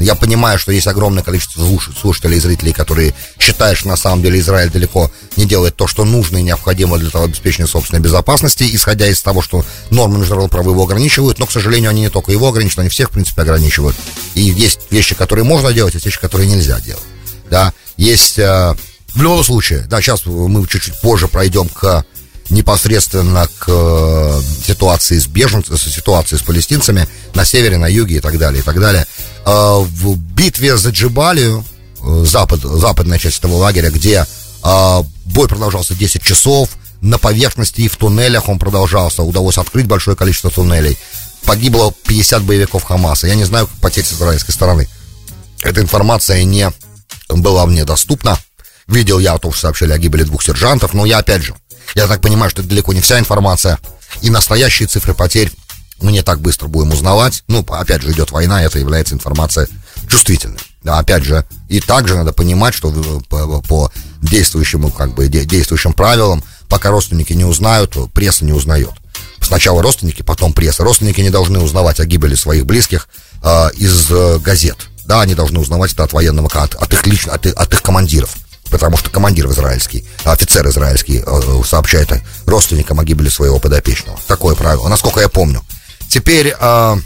я 0.00 0.14
понимаю, 0.14 0.58
что 0.58 0.72
есть 0.72 0.86
огромное 0.86 1.22
количество 1.22 1.62
слушателей 2.00 2.38
и 2.38 2.40
зрителей, 2.40 2.72
которые 2.72 3.14
считают, 3.38 3.78
что 3.78 3.88
на 3.88 3.96
самом 3.96 4.22
деле 4.22 4.40
Израиль 4.40 4.70
далеко 4.70 5.10
не 5.36 5.44
делает 5.44 5.76
то, 5.76 5.86
что 5.86 6.04
нужно 6.04 6.38
и 6.38 6.42
необходимо 6.42 6.98
для 6.98 7.10
того 7.10 7.24
обеспечения 7.26 7.66
собственной 7.66 8.00
безопасности, 8.00 8.64
исходя 8.72 9.06
из 9.06 9.20
того, 9.20 9.42
что 9.42 9.66
нормы 9.90 10.18
международного 10.18 10.48
права 10.48 10.70
его 10.70 10.84
ограничивают, 10.84 11.38
но, 11.38 11.46
к 11.46 11.52
сожалению, 11.52 11.90
они 11.90 12.02
не 12.02 12.08
только 12.08 12.32
его 12.32 12.48
ограничивают, 12.48 12.80
они 12.80 12.88
всех, 12.88 13.10
в 13.10 13.12
принципе, 13.12 13.42
ограничивают. 13.42 13.96
И 14.34 14.40
есть 14.40 14.80
вещи, 14.90 15.14
которые 15.14 15.44
можно 15.44 15.72
делать, 15.72 15.92
есть 15.92 16.06
вещи, 16.06 16.20
которые 16.20 16.48
нельзя 16.48 16.80
делать. 16.80 17.04
Да, 17.50 17.72
есть... 17.96 18.38
Э, 18.38 18.74
в 19.12 19.20
любом 19.22 19.42
случае, 19.42 19.80
да, 19.90 20.00
сейчас 20.00 20.24
мы 20.24 20.64
чуть-чуть 20.68 21.00
позже 21.00 21.26
пройдем 21.26 21.68
к 21.68 22.04
непосредственно 22.50 23.48
к 23.58 23.66
э, 23.68 24.40
ситуации 24.66 25.18
с 25.18 25.26
беженцами, 25.26 25.76
ситуации 25.76 26.36
с 26.36 26.42
палестинцами 26.42 27.08
на 27.34 27.44
севере, 27.44 27.78
на 27.78 27.86
юге 27.86 28.16
и 28.16 28.20
так 28.20 28.38
далее, 28.38 28.60
и 28.60 28.64
так 28.64 28.80
далее. 28.80 29.06
Э, 29.46 29.78
в 29.80 30.16
битве 30.16 30.76
за 30.76 30.90
Джибалию, 30.90 31.64
э, 32.02 32.24
запад, 32.26 32.60
западная 32.60 33.18
часть 33.18 33.38
этого 33.38 33.56
лагеря, 33.56 33.90
где 33.90 34.26
бой 34.62 35.48
продолжался 35.48 35.94
10 35.94 36.22
часов, 36.22 36.68
на 37.00 37.16
поверхности 37.16 37.80
и 37.80 37.88
в 37.88 37.96
туннелях 37.96 38.48
он 38.50 38.58
продолжался, 38.58 39.22
удалось 39.22 39.56
открыть 39.56 39.86
большое 39.86 40.18
количество 40.18 40.50
туннелей. 40.50 40.98
Погибло 41.46 41.94
50 42.06 42.42
боевиков 42.42 42.84
Хамаса. 42.84 43.26
Я 43.26 43.36
не 43.36 43.44
знаю, 43.44 43.66
как 43.66 43.76
потерь 43.76 44.04
с 44.04 44.12
израильской 44.12 44.52
стороны. 44.54 44.86
Эта 45.62 45.80
информация 45.80 46.44
не 46.44 46.70
была 47.28 47.64
мне 47.64 47.84
доступна. 47.84 48.38
Видел 48.86 49.18
я 49.18 49.38
то, 49.38 49.50
что 49.50 49.62
сообщили 49.62 49.92
о 49.92 49.98
гибели 49.98 50.24
двух 50.24 50.42
сержантов, 50.42 50.92
но 50.92 51.06
я, 51.06 51.18
опять 51.18 51.42
же, 51.42 51.54
я 51.94 52.06
так 52.06 52.20
понимаю, 52.20 52.50
что 52.50 52.62
это 52.62 52.70
далеко 52.70 52.92
не 52.92 53.00
вся 53.00 53.18
информация. 53.18 53.78
И 54.22 54.30
настоящие 54.30 54.88
цифры 54.88 55.14
потерь 55.14 55.52
мы 56.00 56.12
не 56.12 56.22
так 56.22 56.40
быстро 56.40 56.68
будем 56.68 56.92
узнавать. 56.92 57.44
Ну, 57.48 57.64
опять 57.68 58.02
же, 58.02 58.10
идет 58.12 58.30
война, 58.30 58.62
это 58.62 58.78
является 58.78 59.14
информация 59.14 59.68
чувствительной. 60.08 60.58
Да, 60.82 60.98
опять 60.98 61.24
же, 61.24 61.44
и 61.68 61.80
также 61.80 62.16
надо 62.16 62.32
понимать, 62.32 62.74
что 62.74 62.90
по, 63.28 63.60
по 63.62 63.92
действующему, 64.22 64.90
как 64.90 65.14
бы, 65.14 65.28
действующим 65.28 65.92
правилам, 65.92 66.42
пока 66.68 66.90
родственники 66.90 67.34
не 67.34 67.44
узнают, 67.44 67.96
пресса 68.14 68.44
не 68.44 68.52
узнает. 68.52 68.92
Сначала 69.42 69.82
родственники, 69.82 70.22
потом 70.22 70.52
пресса. 70.52 70.84
Родственники 70.84 71.20
не 71.20 71.30
должны 71.30 71.58
узнавать 71.60 72.00
о 72.00 72.06
гибели 72.06 72.34
своих 72.34 72.64
близких 72.64 73.08
э, 73.42 73.70
из 73.76 74.10
э, 74.10 74.38
газет. 74.38 74.76
Да, 75.04 75.22
они 75.22 75.34
должны 75.34 75.58
узнавать 75.60 75.92
это 75.92 76.04
от 76.04 76.12
военного, 76.12 76.48
от, 76.52 76.74
от 76.74 76.92
их 76.92 77.06
лично, 77.06 77.32
от, 77.32 77.46
от 77.46 77.72
их 77.74 77.82
командиров 77.82 78.36
потому 78.70 78.96
что 78.96 79.10
командир 79.10 79.46
израильский, 79.50 80.04
офицер 80.24 80.66
израильский 80.68 81.22
э, 81.24 81.62
сообщает 81.64 82.12
родственникам 82.46 83.00
о 83.00 83.04
гибели 83.04 83.28
своего 83.28 83.58
подопечного. 83.58 84.18
Такое 84.26 84.54
правило, 84.54 84.88
насколько 84.88 85.20
я 85.20 85.28
помню. 85.28 85.62
Теперь 86.08 86.54
э, 86.58 86.96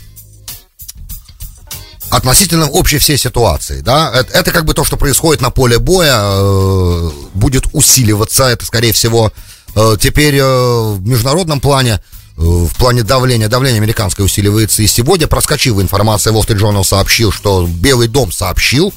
относительно 2.10 2.68
общей 2.68 2.98
всей 2.98 3.18
ситуации, 3.18 3.80
да, 3.80 4.12
это, 4.14 4.32
это 4.32 4.50
как 4.50 4.64
бы 4.64 4.74
то, 4.74 4.84
что 4.84 4.96
происходит 4.96 5.40
на 5.42 5.50
поле 5.50 5.78
боя, 5.78 6.20
э, 6.20 7.10
будет 7.34 7.66
усиливаться, 7.72 8.44
это 8.44 8.64
скорее 8.64 8.92
всего. 8.92 9.32
Э, 9.74 9.96
теперь 9.98 10.36
э, 10.36 10.92
в 10.92 11.06
международном 11.06 11.60
плане 11.60 12.00
э, 12.36 12.40
в 12.40 12.74
плане 12.76 13.02
давления, 13.02 13.48
давление 13.48 13.78
американское 13.78 14.24
усиливается. 14.24 14.82
И 14.82 14.86
сегодня 14.86 15.26
проскочила 15.26 15.80
информация, 15.80 16.32
Wall 16.32 16.46
Street 16.46 16.60
Journal 16.60 16.84
сообщил, 16.84 17.32
что 17.32 17.66
Белый 17.66 18.08
дом 18.08 18.32
сообщил, 18.32 18.92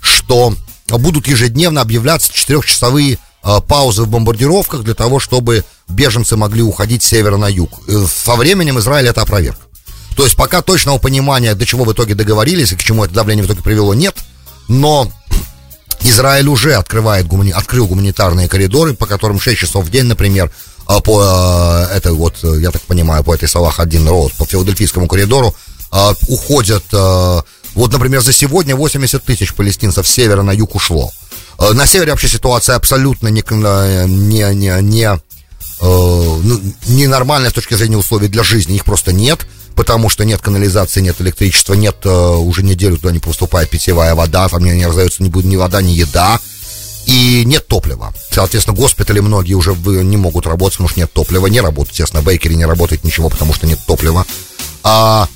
что 0.00 0.54
будут 0.98 1.26
ежедневно 1.26 1.80
объявляться 1.80 2.32
четырехчасовые 2.32 3.18
э, 3.44 3.60
паузы 3.66 4.02
в 4.02 4.08
бомбардировках 4.08 4.82
для 4.82 4.94
того, 4.94 5.20
чтобы 5.20 5.64
беженцы 5.88 6.36
могли 6.36 6.62
уходить 6.62 7.02
с 7.02 7.06
севера 7.06 7.36
на 7.36 7.48
юг. 7.48 7.80
Э, 7.88 8.06
со 8.06 8.34
временем 8.36 8.78
Израиль 8.78 9.08
это 9.08 9.22
опроверг. 9.22 9.58
То 10.16 10.24
есть 10.24 10.36
пока 10.36 10.62
точного 10.62 10.98
понимания, 10.98 11.54
до 11.54 11.64
чего 11.64 11.84
в 11.84 11.92
итоге 11.92 12.14
договорились 12.14 12.72
и 12.72 12.76
к 12.76 12.82
чему 12.82 13.04
это 13.04 13.14
давление 13.14 13.44
в 13.44 13.46
итоге 13.46 13.62
привело, 13.62 13.94
нет. 13.94 14.16
Но 14.68 15.10
Израиль 16.02 16.48
уже 16.48 16.74
открывает, 16.74 17.26
гумани... 17.26 17.50
открыл 17.50 17.86
гуманитарные 17.86 18.48
коридоры, 18.48 18.94
по 18.94 19.06
которым 19.06 19.40
6 19.40 19.58
часов 19.58 19.86
в 19.86 19.90
день, 19.90 20.04
например, 20.04 20.50
а, 20.86 21.00
по 21.00 21.22
э, 21.22 21.96
этой 21.96 22.12
вот, 22.12 22.36
я 22.42 22.70
так 22.70 22.82
понимаю, 22.82 23.24
по 23.24 23.34
этой 23.34 23.48
Салах 23.48 23.80
один 23.80 24.06
Роуд, 24.06 24.32
по 24.34 24.44
Филадельфийскому 24.44 25.06
коридору 25.06 25.54
а, 25.90 26.14
уходят, 26.28 26.84
вот, 27.74 27.92
например, 27.92 28.20
за 28.20 28.32
сегодня 28.32 28.76
80 28.76 29.22
тысяч 29.24 29.54
палестинцев 29.54 30.06
с 30.06 30.10
севера 30.10 30.42
на 30.42 30.52
юг 30.52 30.74
ушло. 30.74 31.10
Э, 31.58 31.72
на 31.72 31.86
севере 31.86 32.12
вообще 32.12 32.28
ситуация 32.28 32.76
абсолютно 32.76 33.28
не, 33.28 33.42
не, 33.50 34.54
не, 34.54 34.82
не, 34.82 35.20
ну, 35.80 36.60
ненормальная 36.86 37.50
с 37.50 37.54
точки 37.54 37.74
зрения 37.74 37.96
условий 37.96 38.28
для 38.28 38.42
жизни, 38.42 38.76
их 38.76 38.84
просто 38.84 39.12
нет 39.12 39.46
потому 39.74 40.08
что 40.08 40.24
нет 40.24 40.40
канализации, 40.40 41.00
нет 41.00 41.20
электричества, 41.20 41.74
нет 41.74 41.96
э, 42.04 42.10
уже 42.10 42.62
неделю 42.62 42.96
туда 42.96 43.12
не 43.12 43.18
поступает 43.18 43.70
питьевая 43.70 44.14
вода, 44.14 44.48
там 44.48 44.64
не, 44.64 44.72
не 44.72 44.86
раздается 44.86 45.22
ни, 45.22 45.46
ни 45.46 45.56
вода, 45.56 45.82
ни 45.82 45.92
еда, 45.92 46.38
и 47.06 47.42
нет 47.44 47.66
топлива. 47.66 48.12
Соответственно, 48.30 48.76
госпитали 48.76 49.20
многие 49.20 49.54
уже 49.54 49.74
не 49.74 50.16
могут 50.16 50.46
работать, 50.46 50.74
потому 50.74 50.88
что 50.88 51.00
нет 51.00 51.12
топлива, 51.12 51.46
не 51.46 51.60
работают, 51.60 51.90
естественно, 51.90 52.22
бейкери 52.22 52.54
не 52.54 52.66
работает 52.66 53.04
ничего, 53.04 53.28
потому 53.28 53.54
что 53.54 53.66
нет 53.66 53.78
топлива. 53.86 54.24
А 54.84 55.28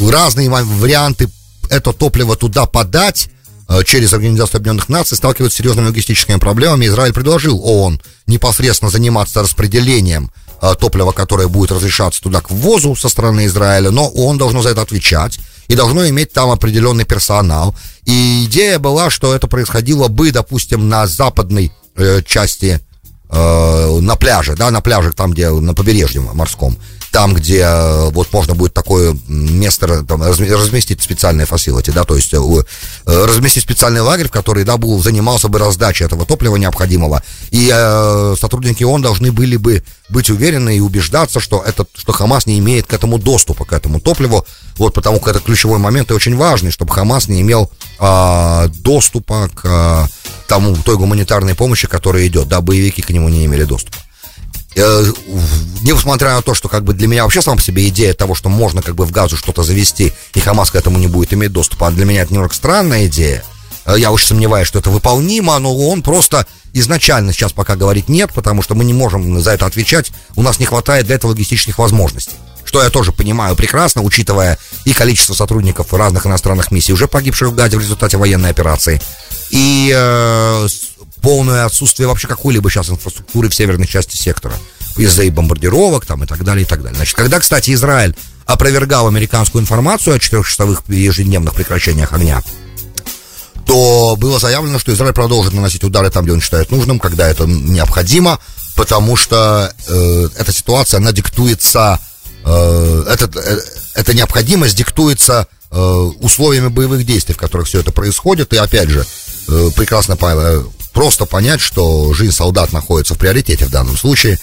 разные 0.00 0.48
варианты 0.48 1.28
это 1.72 1.92
топливо 1.92 2.36
туда 2.36 2.66
подать 2.66 3.28
э, 3.68 3.82
через 3.84 4.12
Организацию 4.12 4.58
Объединенных 4.58 4.88
Наций 4.88 5.16
сталкиваются 5.16 5.56
с 5.56 5.58
серьезными 5.58 5.86
логистическими 5.86 6.36
проблемами. 6.36 6.86
Израиль 6.86 7.12
предложил 7.12 7.60
ООН 7.64 8.00
непосредственно 8.26 8.90
заниматься 8.90 9.42
распределением 9.42 10.30
Э, 10.64 10.76
топлива, 10.78 11.10
которое 11.10 11.48
будет 11.48 11.72
разрешаться 11.72 12.22
туда 12.22 12.40
к 12.40 12.48
ввозу 12.48 12.94
со 12.94 13.08
стороны 13.08 13.46
Израиля, 13.46 13.90
но 13.90 14.08
он 14.08 14.38
должен 14.38 14.62
за 14.62 14.68
это 14.68 14.82
отвечать 14.82 15.40
и 15.66 15.74
должно 15.74 16.08
иметь 16.08 16.32
там 16.32 16.50
определенный 16.50 17.04
персонал. 17.04 17.74
И 18.04 18.44
идея 18.44 18.78
была, 18.78 19.10
что 19.10 19.34
это 19.34 19.48
происходило 19.48 20.06
бы, 20.06 20.30
допустим, 20.30 20.88
на 20.88 21.08
западной 21.08 21.72
э, 21.96 22.22
части, 22.24 22.80
на 23.28 24.14
пляже, 24.16 24.54
да, 24.56 24.70
на 24.70 24.82
пляже, 24.82 25.12
там, 25.12 25.32
где 25.32 25.48
на 25.48 25.72
побережье 25.72 26.20
морском 26.20 26.76
там, 27.12 27.34
где 27.34 27.60
э, 27.60 28.10
вот 28.10 28.32
можно 28.32 28.54
будет 28.54 28.72
такое 28.72 29.16
место 29.28 30.02
там, 30.02 30.22
разместить 30.22 31.02
специальные 31.02 31.46
фасилити, 31.46 31.92
да, 31.92 32.04
то 32.04 32.16
есть 32.16 32.32
э, 32.32 32.38
э, 32.38 33.24
разместить 33.26 33.62
специальный 33.62 34.00
лагерь, 34.00 34.28
в 34.28 34.30
который, 34.30 34.64
да, 34.64 34.78
был, 34.78 34.98
занимался 35.00 35.48
бы 35.48 35.58
раздачей 35.58 36.06
этого 36.06 36.24
топлива 36.24 36.56
необходимого, 36.56 37.22
и 37.50 37.70
э, 37.72 38.34
сотрудники 38.40 38.82
ООН 38.82 39.02
должны 39.02 39.30
были 39.30 39.56
бы 39.56 39.84
быть 40.08 40.30
уверены 40.30 40.78
и 40.78 40.80
убеждаться, 40.80 41.38
что, 41.38 41.62
это, 41.64 41.84
что 41.94 42.12
Хамас 42.12 42.46
не 42.46 42.58
имеет 42.58 42.86
к 42.86 42.94
этому 42.94 43.18
доступа, 43.18 43.66
к 43.66 43.74
этому 43.74 44.00
топливу, 44.00 44.46
вот 44.76 44.94
потому 44.94 45.20
как 45.20 45.36
это 45.36 45.44
ключевой 45.44 45.78
момент 45.78 46.10
и 46.10 46.14
очень 46.14 46.34
важный, 46.34 46.70
чтобы 46.70 46.94
Хамас 46.94 47.28
не 47.28 47.42
имел 47.42 47.70
э, 48.00 48.68
доступа 48.80 49.50
к 49.54 49.60
э, 49.64 50.06
тому, 50.48 50.76
той 50.76 50.96
гуманитарной 50.96 51.54
помощи, 51.54 51.86
которая 51.86 52.26
идет, 52.26 52.48
да, 52.48 52.62
боевики 52.62 53.02
к 53.02 53.10
нему 53.10 53.28
не 53.28 53.44
имели 53.44 53.64
доступа. 53.64 53.98
Э, 54.74 55.04
несмотря 55.82 56.34
на 56.34 56.42
то, 56.42 56.54
что 56.54 56.68
как 56.68 56.84
бы 56.84 56.94
для 56.94 57.06
меня 57.06 57.24
вообще 57.24 57.42
сам 57.42 57.56
по 57.56 57.62
себе 57.62 57.88
идея 57.88 58.14
того, 58.14 58.34
что 58.34 58.48
можно 58.48 58.82
как 58.82 58.94
бы 58.94 59.04
в 59.04 59.10
газу 59.10 59.36
что-то 59.36 59.62
завести, 59.62 60.12
и 60.34 60.40
Хамас 60.40 60.70
к 60.70 60.76
этому 60.76 60.98
не 60.98 61.08
будет 61.08 61.34
иметь 61.34 61.52
доступа, 61.52 61.88
а 61.88 61.90
для 61.90 62.04
меня 62.04 62.22
это 62.22 62.32
немного 62.32 62.54
странная 62.54 63.06
идея. 63.06 63.44
Э, 63.84 63.94
я 63.98 64.10
очень 64.10 64.28
сомневаюсь, 64.28 64.66
что 64.66 64.78
это 64.78 64.90
выполнимо, 64.90 65.58
но 65.58 65.76
он 65.76 66.02
просто 66.02 66.46
изначально 66.72 67.32
сейчас 67.32 67.52
пока 67.52 67.76
говорит 67.76 68.08
нет, 68.08 68.32
потому 68.32 68.62
что 68.62 68.74
мы 68.74 68.84
не 68.84 68.94
можем 68.94 69.40
за 69.40 69.52
это 69.52 69.66
отвечать, 69.66 70.12
у 70.36 70.42
нас 70.42 70.58
не 70.58 70.66
хватает 70.66 71.06
для 71.06 71.16
этого 71.16 71.32
логистических 71.32 71.78
возможностей. 71.78 72.36
Что 72.64 72.82
я 72.82 72.88
тоже 72.88 73.12
понимаю 73.12 73.56
прекрасно, 73.56 74.02
учитывая 74.02 74.56
и 74.84 74.94
количество 74.94 75.34
сотрудников 75.34 75.92
разных 75.92 76.26
иностранных 76.26 76.70
миссий, 76.70 76.92
уже 76.94 77.08
погибших 77.08 77.48
в 77.48 77.54
Газе 77.54 77.76
в 77.76 77.80
результате 77.80 78.16
военной 78.16 78.50
операции, 78.50 79.02
и 79.50 79.92
э, 79.94 80.68
полное 81.22 81.64
отсутствие 81.64 82.08
вообще 82.08 82.28
какой-либо 82.28 82.68
сейчас 82.68 82.90
инфраструктуры 82.90 83.48
в 83.48 83.54
северной 83.54 83.86
части 83.86 84.16
сектора. 84.16 84.54
Из-за 84.96 85.22
и 85.22 85.30
бомбардировок 85.30 86.04
там 86.04 86.22
и 86.22 86.26
так 86.26 86.44
далее, 86.44 86.64
и 86.64 86.66
так 86.66 86.82
далее. 86.82 86.96
Значит, 86.96 87.16
когда, 87.16 87.40
кстати, 87.40 87.72
Израиль 87.72 88.14
опровергал 88.44 89.08
американскую 89.08 89.62
информацию 89.62 90.16
о 90.16 90.18
четырехчасовых 90.18 90.82
ежедневных 90.88 91.54
прекращениях 91.54 92.12
огня, 92.12 92.42
то 93.64 94.16
было 94.18 94.38
заявлено, 94.38 94.78
что 94.78 94.92
Израиль 94.92 95.14
продолжит 95.14 95.54
наносить 95.54 95.84
удары 95.84 96.10
там, 96.10 96.24
где 96.24 96.32
он 96.34 96.40
считает 96.40 96.70
нужным, 96.70 96.98
когда 96.98 97.28
это 97.28 97.46
необходимо, 97.46 98.38
потому 98.76 99.16
что 99.16 99.72
э, 99.86 100.28
эта 100.36 100.52
ситуация, 100.52 100.98
она 100.98 101.12
диктуется, 101.12 101.98
э, 102.44 103.04
этот, 103.08 103.36
э, 103.36 103.60
эта 103.94 104.14
необходимость 104.14 104.76
диктуется 104.76 105.46
э, 105.70 105.80
условиями 105.80 106.68
боевых 106.68 107.06
действий, 107.06 107.34
в 107.34 107.38
которых 107.38 107.68
все 107.68 107.80
это 107.80 107.92
происходит, 107.92 108.52
и 108.52 108.56
опять 108.56 108.90
же, 108.90 109.06
э, 109.48 109.70
прекрасно 109.76 110.16
просто 110.92 111.26
понять, 111.26 111.60
что 111.60 112.12
жизнь 112.12 112.32
солдат 112.32 112.72
находится 112.72 113.14
в 113.14 113.18
приоритете 113.18 113.66
в 113.66 113.70
данном 113.70 113.96
случае, 113.96 114.38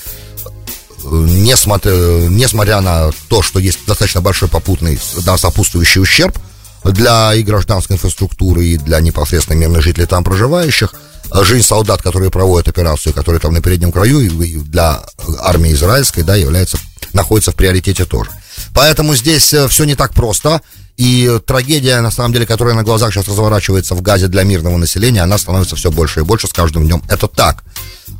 несмотря, 1.04 1.92
несмотря 1.92 2.82
на 2.82 3.12
то, 3.28 3.42
что 3.42 3.60
есть 3.60 3.80
достаточно 3.86 4.22
большой 4.22 4.50
попутный, 4.50 5.00
да, 5.24 5.38
сопутствующий 5.38 6.02
ущерб 6.02 6.38
для 6.84 7.34
и 7.34 7.44
гражданской 7.44 7.96
инфраструктуры, 7.96 8.66
и 8.66 8.78
для 8.78 9.00
непосредственно 9.00 9.58
мирных 9.58 9.82
жителей 9.82 10.06
там 10.06 10.24
проживающих, 10.24 10.94
жизнь 11.34 11.66
солдат, 11.66 12.02
которые 12.02 12.32
проводят 12.32 12.68
операцию, 12.68 13.14
которые 13.14 13.40
там 13.40 13.54
на 13.54 13.62
переднем 13.62 13.92
краю, 13.92 14.22
для 14.66 15.02
армии 15.40 15.74
израильской, 15.74 16.24
да, 16.24 16.36
является, 16.36 16.78
находится 17.14 17.52
в 17.52 17.56
приоритете 17.56 18.06
тоже. 18.06 18.32
Поэтому 18.74 19.16
здесь 19.16 19.54
э, 19.54 19.68
все 19.68 19.86
не 19.86 19.96
так 19.96 20.14
просто. 20.14 20.62
И 21.00 21.40
трагедия, 21.46 22.02
на 22.02 22.12
самом 22.12 22.34
деле, 22.34 22.46
которая 22.46 22.76
на 22.76 22.84
глазах 22.84 23.14
сейчас 23.14 23.30
разворачивается 23.30 23.96
в 23.96 24.02
Газе 24.02 24.28
для 24.28 24.44
мирного 24.44 24.76
населения, 24.76 25.22
она 25.22 25.38
становится 25.38 25.78
все 25.78 25.92
больше 25.92 26.20
и 26.20 26.24
больше 26.24 26.48
с 26.48 26.52
каждым 26.52 26.86
днем. 26.86 27.02
Это 27.08 27.30
так. 27.30 27.64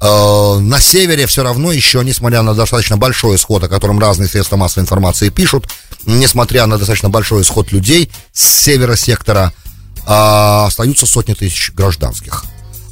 Э, 0.02 0.60
на 0.60 0.80
севере 0.80 1.28
все 1.28 1.44
равно 1.44 1.74
еще, 1.74 2.02
несмотря 2.06 2.42
на 2.42 2.54
достаточно 2.54 2.96
большой 2.96 3.36
исход, 3.36 3.66
о 3.66 3.68
котором 3.68 4.00
разные 4.00 4.30
средства 4.30 4.56
массовой 4.56 4.84
информации 4.84 5.28
пишут, 5.28 5.68
несмотря 6.06 6.68
на 6.68 6.78
достаточно 6.78 7.10
большой 7.10 7.42
исход 7.42 7.74
людей 7.74 8.10
с 8.32 8.62
севера 8.62 8.96
сектора, 8.96 9.52
э, 9.98 10.02
остаются 10.08 11.06
сотни 11.06 11.34
тысяч 11.34 11.74
гражданских. 11.74 12.46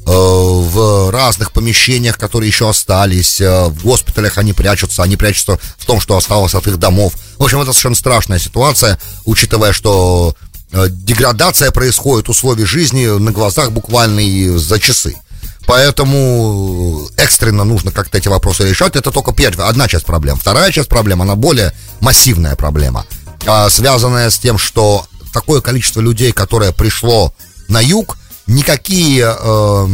Э, 0.06 0.12
в 0.12 1.12
разных 1.12 1.54
помещениях, 1.54 2.18
которые 2.18 2.48
еще 2.48 2.70
остались, 2.70 3.42
э, 3.42 3.68
в 3.68 3.84
госпиталях 3.84 4.38
они 4.38 4.52
прячутся, 4.52 5.04
они 5.04 5.16
прячутся 5.16 5.60
в 5.78 5.86
том, 5.86 6.00
что 6.00 6.16
осталось 6.16 6.56
от 6.56 6.66
их 6.68 6.78
домов. 6.78 7.14
В 7.38 7.44
общем, 7.44 7.62
это 7.62 7.72
совершенно 7.72 7.96
страшная 7.96 8.40
ситуация, 8.40 9.00
учитывая, 9.26 9.74
что 9.74 10.36
э, 10.72 10.88
деградация 10.90 11.72
происходит 11.72 12.30
условий 12.30 12.66
жизни 12.66 13.06
на 13.06 13.32
глазах 13.32 13.72
буквально 13.72 14.20
и 14.20 14.50
за 14.58 14.80
часы. 14.80 15.16
Поэтому 15.68 17.08
экстренно 17.18 17.66
нужно 17.66 17.92
как-то 17.92 18.18
эти 18.18 18.30
вопросы 18.30 18.68
решать. 18.68 18.96
Это 18.96 19.12
только 19.12 19.34
первая, 19.34 19.68
одна 19.68 19.88
часть 19.88 20.06
проблем. 20.06 20.38
Вторая 20.38 20.72
часть 20.72 20.88
проблем, 20.88 21.22
она 21.22 21.36
более 21.36 21.74
массивная 22.00 22.56
проблема, 22.56 23.06
а, 23.46 23.70
связанная 23.70 24.30
с 24.30 24.40
тем, 24.40 24.58
что 24.58 25.06
такое 25.34 25.60
количество 25.60 26.00
людей, 26.00 26.32
которое 26.32 26.72
пришло 26.72 27.34
на 27.68 27.82
юг, 27.82 28.18
никакие 28.48 29.36
э, 29.38 29.88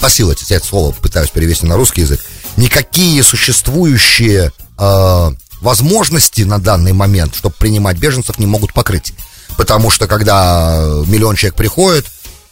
facilities, 0.00 0.46
я 0.48 0.56
это 0.56 0.66
слово 0.66 0.92
пытаюсь 0.92 1.30
перевести 1.30 1.66
на 1.66 1.76
русский 1.76 2.00
язык, 2.00 2.20
никакие 2.56 3.22
существующие 3.22 4.52
э, 4.76 5.30
возможности 5.60 6.42
на 6.42 6.58
данный 6.58 6.92
момент, 6.92 7.34
чтобы 7.34 7.54
принимать 7.58 7.98
беженцев, 7.98 8.38
не 8.38 8.46
могут 8.46 8.72
покрыть. 8.72 9.12
Потому 9.56 9.90
что 9.90 10.06
когда 10.06 11.02
миллион 11.06 11.36
человек 11.36 11.56
приходит 11.56 12.06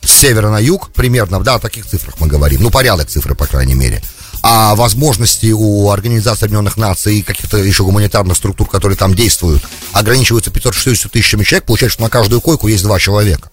с 0.05 0.13
севера 0.13 0.51
на 0.51 0.59
юг, 0.59 0.91
примерно, 0.93 1.41
да, 1.41 1.55
о 1.55 1.59
таких 1.59 1.87
цифрах 1.87 2.17
мы 2.21 2.27
говорим, 2.27 2.63
ну, 2.63 2.71
порядок 2.71 3.09
цифры, 3.09 3.35
по 3.35 3.47
крайней 3.47 3.75
мере, 3.75 4.03
а 4.43 4.75
возможности 4.75 5.51
у 5.53 5.91
Организации 5.91 6.45
Объединенных 6.45 6.77
Наций 6.77 7.19
и 7.19 7.23
каких-то 7.23 7.57
еще 7.57 7.85
гуманитарных 7.85 8.37
структур, 8.37 8.69
которые 8.69 8.97
там 8.97 9.15
действуют, 9.15 9.63
ограничиваются 9.93 10.51
560 10.51 11.11
тысячами 11.11 11.45
человек, 11.45 11.65
получается, 11.65 11.95
что 11.95 12.03
на 12.03 12.11
каждую 12.11 12.41
койку 12.41 12.69
есть 12.69 12.85
два 12.85 12.99
человека. 12.99 13.51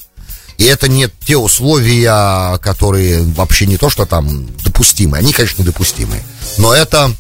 И 0.57 0.63
это 0.63 0.87
не 0.87 1.09
те 1.25 1.35
условия, 1.35 2.57
которые 2.59 3.21
вообще 3.21 3.65
не 3.65 3.77
то, 3.77 3.89
что 3.89 4.05
там 4.05 4.47
допустимы. 4.63 5.17
Они, 5.17 5.33
конечно, 5.33 5.61
недопустимые. 5.61 6.23
Но 6.57 6.73
это 6.73 7.11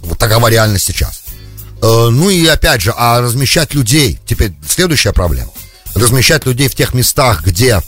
вот 0.00 0.18
такова 0.18 0.48
реальность 0.48 0.84
сейчас. 0.84 1.23
Э, 1.82 2.08
ну 2.10 2.30
и 2.30 2.46
опять 2.46 2.82
же, 2.82 2.92
а 2.96 3.20
размещать 3.20 3.74
людей, 3.74 4.18
теперь 4.26 4.52
следующая 4.66 5.12
проблема. 5.12 5.50
Размещать 5.94 6.46
людей 6.46 6.68
в 6.68 6.74
тех 6.74 6.94
местах, 6.94 7.42
где 7.44 7.80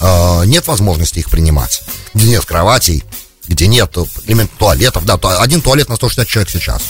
э, 0.00 0.42
нет 0.46 0.66
возможности 0.66 1.20
их 1.20 1.30
принимать, 1.30 1.82
где 2.14 2.28
нет 2.28 2.44
кроватей, 2.44 3.04
где 3.46 3.66
нет 3.66 3.96
элемент 4.26 4.50
туалетов. 4.58 5.04
Да, 5.04 5.18
один 5.40 5.62
туалет 5.62 5.88
на 5.88 5.96
160 5.96 6.26
человек 6.26 6.50
сейчас. 6.50 6.82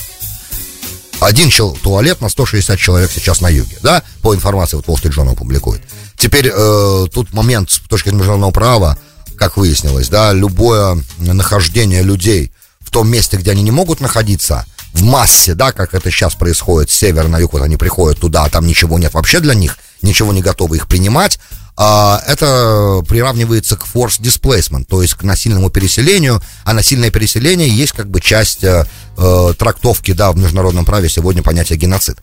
Один 1.21 1.51
туалет 1.83 2.21
на 2.21 2.29
160 2.29 2.79
человек 2.79 3.11
сейчас 3.13 3.41
на 3.41 3.49
юге, 3.49 3.77
да, 3.83 4.05
по 4.23 4.35
информации 4.35 4.77
вот 4.77 4.87
Wall 4.87 5.03
Street 5.03 5.15
Journal 5.15 5.35
публикует. 5.35 5.83
Теперь 6.17 6.51
э, 6.53 7.07
тут 7.13 7.33
момент 7.33 7.71
с 7.71 7.79
точки 7.81 8.09
зрения 8.09 8.19
международного 8.19 8.53
права, 8.53 8.99
как 9.37 9.57
выяснилось, 9.57 10.09
да, 10.09 10.33
любое 10.33 11.03
нахождение 11.19 12.03
людей 12.03 12.53
в 12.81 12.91
том 12.91 13.09
месте, 13.09 13.37
где 13.37 13.51
они 13.51 13.63
не 13.63 13.71
могут 13.71 14.01
находиться, 14.01 14.65
в 14.99 15.05
массе, 15.05 15.55
да, 15.55 15.73
как 15.73 15.95
это 15.95 16.11
сейчас 16.11 16.35
происходит 16.35 16.91
с 16.91 16.95
севера 16.95 17.29
на 17.29 17.39
юг, 17.39 17.53
вот 17.53 17.63
они 17.63 17.77
приходят 17.77 18.19
туда, 18.19 18.45
а 18.45 18.51
там 18.51 18.67
ничего 18.67 18.99
нет 18.99 19.15
вообще 19.15 19.41
для 19.41 19.55
них, 19.55 19.79
ничего 20.03 20.33
не 20.33 20.43
готовы 20.43 20.77
их 20.77 20.89
принимать, 20.89 21.39
а, 21.77 22.21
это 22.27 23.03
приравнивается 23.09 23.77
к 23.77 23.87
force 23.87 24.21
displacement, 24.21 24.85
то 24.87 25.01
есть 25.01 25.15
к 25.15 25.23
насильному 25.23 25.71
переселению, 25.71 26.43
а 26.65 26.73
насильное 26.73 27.13
переселение 27.13 27.69
есть 27.69 27.93
как 27.93 28.11
бы 28.11 28.21
часть 28.21 28.65
э, 28.65 28.85
э, 29.17 29.55
трактовки, 29.57 30.13
да, 30.13 30.33
в 30.33 30.37
международном 30.37 30.85
праве 30.85 31.09
сегодня 31.09 31.43
понятия 31.45 31.77
геноцид. 31.77 32.19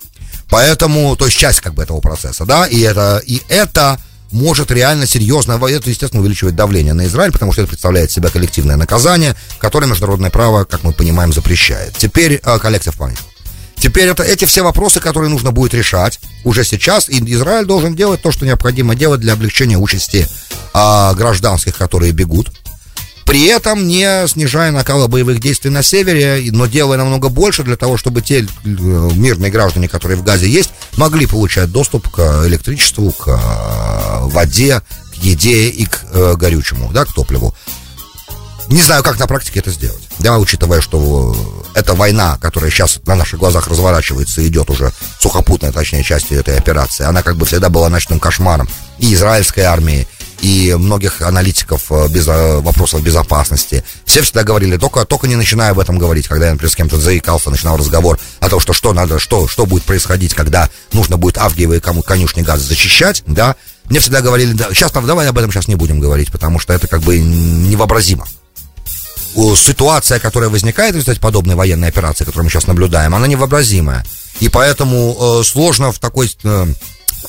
Поэтому, 0.49 1.15
то 1.15 1.25
есть 1.25 1.37
часть 1.37 1.61
как 1.61 1.73
бы 1.73 1.83
этого 1.83 2.01
процесса, 2.01 2.45
да, 2.45 2.65
и 2.65 2.81
это, 2.81 3.21
и 3.25 3.41
это 3.47 3.97
может 4.35 4.69
реально 4.69 5.07
серьезно, 5.07 5.53
это, 5.53 5.89
естественно, 5.89 6.21
увеличивать 6.21 6.55
давление 6.55 6.93
на 6.93 7.05
Израиль, 7.05 7.31
потому 7.31 7.53
что 7.53 7.61
это 7.61 7.69
представляет 7.69 8.11
себя 8.11 8.29
коллективное 8.29 8.75
наказание, 8.75 9.35
которое 9.59 9.87
международное 9.87 10.29
право, 10.29 10.65
как 10.65 10.83
мы 10.83 10.91
понимаем, 10.91 11.31
запрещает. 11.31 11.95
Теперь 11.97 12.41
э, 12.43 12.59
коллектив 12.59 12.95
память. 12.95 13.17
Теперь 13.77 14.09
это 14.09 14.23
эти 14.23 14.45
все 14.45 14.63
вопросы, 14.63 14.99
которые 14.99 15.29
нужно 15.29 15.51
будет 15.51 15.73
решать 15.73 16.19
уже 16.43 16.63
сейчас, 16.63 17.07
и 17.07 17.19
Израиль 17.33 17.65
должен 17.65 17.95
делать 17.95 18.21
то, 18.21 18.31
что 18.31 18.45
необходимо 18.45 18.95
делать 18.95 19.21
для 19.21 19.33
облегчения 19.33 19.77
участи 19.77 20.27
а, 20.73 21.13
гражданских, 21.13 21.77
которые 21.77 22.11
бегут. 22.11 22.51
При 23.25 23.47
этом 23.47 23.87
не 23.87 24.27
снижая 24.27 24.71
накала 24.71 25.07
боевых 25.07 25.39
действий 25.39 25.71
на 25.71 25.81
севере, 25.81 26.51
но 26.51 26.67
делая 26.67 26.99
намного 26.99 27.29
больше 27.29 27.63
для 27.63 27.75
того, 27.75 27.97
чтобы 27.97 28.21
те 28.21 28.41
э, 28.41 28.45
мирные 28.63 29.51
граждане, 29.51 29.89
которые 29.89 30.17
в 30.17 30.23
Газе 30.23 30.47
есть, 30.47 30.69
могли 30.95 31.25
получать 31.25 31.71
доступ 31.71 32.07
к 32.09 32.45
электричеству, 32.45 33.11
к 33.11 33.27
э, 33.27 34.27
воде, 34.27 34.81
к 35.11 35.15
еде 35.23 35.69
и 35.69 35.85
к 35.85 36.05
э, 36.11 36.35
горючему, 36.35 36.91
да, 36.93 37.03
к 37.03 37.13
топливу. 37.13 37.55
Не 38.69 38.81
знаю, 38.81 39.03
как 39.03 39.19
на 39.19 39.27
практике 39.27 39.59
это 39.59 39.71
сделать. 39.71 40.01
Да, 40.19 40.37
учитывая, 40.37 40.81
что 40.81 41.35
эта 41.75 41.93
война, 41.93 42.37
которая 42.41 42.71
сейчас 42.71 42.99
на 43.05 43.15
наших 43.15 43.39
глазах 43.39 43.67
разворачивается, 43.67 44.47
идет 44.47 44.69
уже 44.69 44.91
сухопутная, 45.19 45.71
точнее, 45.71 46.03
часть 46.03 46.31
этой 46.31 46.57
операции, 46.57 47.05
она 47.05 47.21
как 47.21 47.37
бы 47.37 47.45
всегда 47.45 47.69
была 47.69 47.89
ночным 47.89 48.19
кошмаром 48.19 48.67
и 48.97 49.13
израильской 49.13 49.63
армии, 49.63 50.07
и 50.41 50.75
многих 50.77 51.21
аналитиков 51.21 51.91
э, 51.91 52.07
без, 52.09 52.27
э, 52.27 52.59
вопросов 52.59 53.01
безопасности. 53.01 53.83
Все 54.05 54.21
всегда 54.21 54.43
говорили, 54.43 54.77
только, 54.77 55.05
только 55.05 55.27
не 55.27 55.35
начинаю 55.35 55.71
об 55.71 55.79
этом 55.79 55.97
говорить, 55.97 56.27
когда 56.27 56.47
я, 56.47 56.51
например, 56.51 56.71
с 56.71 56.75
кем-то 56.75 56.97
заикался, 56.97 57.49
начинал 57.49 57.77
разговор 57.77 58.19
о 58.39 58.49
том, 58.49 58.59
что 58.59 58.73
что 58.73 58.93
надо, 58.93 59.19
что, 59.19 59.47
что 59.47 59.65
будет 59.65 59.83
происходить, 59.83 60.33
когда 60.33 60.69
нужно 60.93 61.17
будет 61.17 61.37
авгиевые 61.37 61.81
кому 61.81 62.01
конюшни 62.01 62.41
газа 62.41 62.63
защищать, 62.63 63.23
да. 63.25 63.55
Мне 63.85 63.99
всегда 63.99 64.21
говорили, 64.21 64.53
да, 64.53 64.69
сейчас, 64.73 64.91
давай 64.91 65.27
об 65.27 65.37
этом 65.37 65.51
сейчас 65.51 65.67
не 65.67 65.75
будем 65.75 65.99
говорить, 65.99 66.31
потому 66.31 66.59
что 66.59 66.73
это 66.73 66.87
как 66.87 67.01
бы 67.01 67.19
невообразимо 67.19 68.25
ситуация, 69.55 70.19
которая 70.19 70.49
возникает 70.49 70.93
в 70.93 70.95
результате 70.95 71.19
подобной 71.19 71.55
военной 71.55 71.89
операции, 71.89 72.23
которую 72.23 72.45
мы 72.45 72.49
сейчас 72.49 72.67
наблюдаем, 72.67 73.13
она 73.13 73.27
невообразимая. 73.27 74.05
И 74.39 74.49
поэтому 74.49 75.39
э, 75.39 75.43
сложно 75.43 75.91
в 75.91 75.99
такой 75.99 76.31
э, 76.43 76.67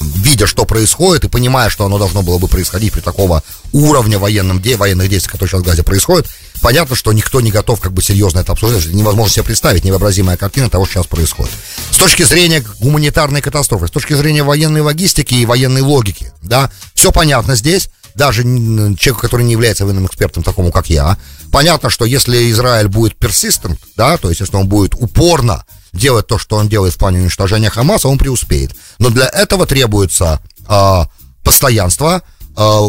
видя, 0.01 0.47
что 0.47 0.65
происходит, 0.65 1.25
и 1.25 1.29
понимая, 1.29 1.69
что 1.71 1.85
оно 1.85 1.99
должно 1.99 2.23
было 2.23 2.39
бы 2.39 2.49
происходить 2.49 2.93
при 2.93 3.01
такого 3.01 3.43
уровня 3.73 4.19
военным 4.19 4.61
де- 4.61 4.77
военных 4.77 5.09
действий, 5.09 5.31
которые 5.31 5.51
сейчас 5.51 5.61
в 5.63 5.65
Газе 5.65 5.83
происходят, 5.83 6.27
понятно, 6.61 6.97
что 6.97 7.13
никто 7.13 7.41
не 7.41 7.51
готов 7.51 7.81
как 7.81 7.93
бы 7.93 8.03
серьезно 8.03 8.41
это 8.41 8.53
обсуждать, 8.53 8.87
невозможно 8.87 9.33
себе 9.33 9.45
представить 9.45 9.85
невообразимая 9.85 10.37
картина 10.37 10.71
того, 10.71 10.85
что 10.85 10.95
сейчас 10.95 11.07
происходит. 11.07 11.53
С 11.91 11.97
точки 11.97 12.23
зрения 12.23 12.65
гуманитарной 12.81 13.43
катастрофы, 13.43 13.89
с 13.89 13.91
точки 13.91 14.15
зрения 14.15 14.43
военной 14.43 14.81
логистики 14.81 15.35
и 15.35 15.47
военной 15.47 15.83
логики, 15.83 16.33
да, 16.43 16.71
все 16.95 17.13
понятно 17.13 17.57
здесь, 17.57 17.89
даже 18.15 18.43
человеку, 18.43 19.21
который 19.21 19.45
не 19.45 19.53
является 19.53 19.85
военным 19.85 20.07
экспертом, 20.07 20.43
такому 20.43 20.73
как 20.73 20.89
я, 20.89 21.19
понятно, 21.53 21.91
что 21.91 22.05
если 22.05 22.51
Израиль 22.51 22.89
будет 22.89 23.15
persistent, 23.19 23.77
да, 23.97 24.17
то 24.17 24.29
есть 24.31 24.41
если 24.41 24.57
он 24.57 24.67
будет 24.67 24.95
упорно 24.95 25.65
делать 25.97 26.27
то, 26.27 26.39
что 26.39 26.57
он 26.57 26.69
делает 26.69 26.95
в 26.95 26.99
плане 26.99 27.21
уничтожения 27.21 27.71
Хамаса, 27.71 28.09
он 28.09 28.19
преуспеет. 28.19 28.75
Но 28.99 29.11
для 29.11 29.29
этого 29.29 29.67
требуется 29.67 30.41
э, 30.69 31.03
постоянство, 31.43 32.23
э, 32.57 32.81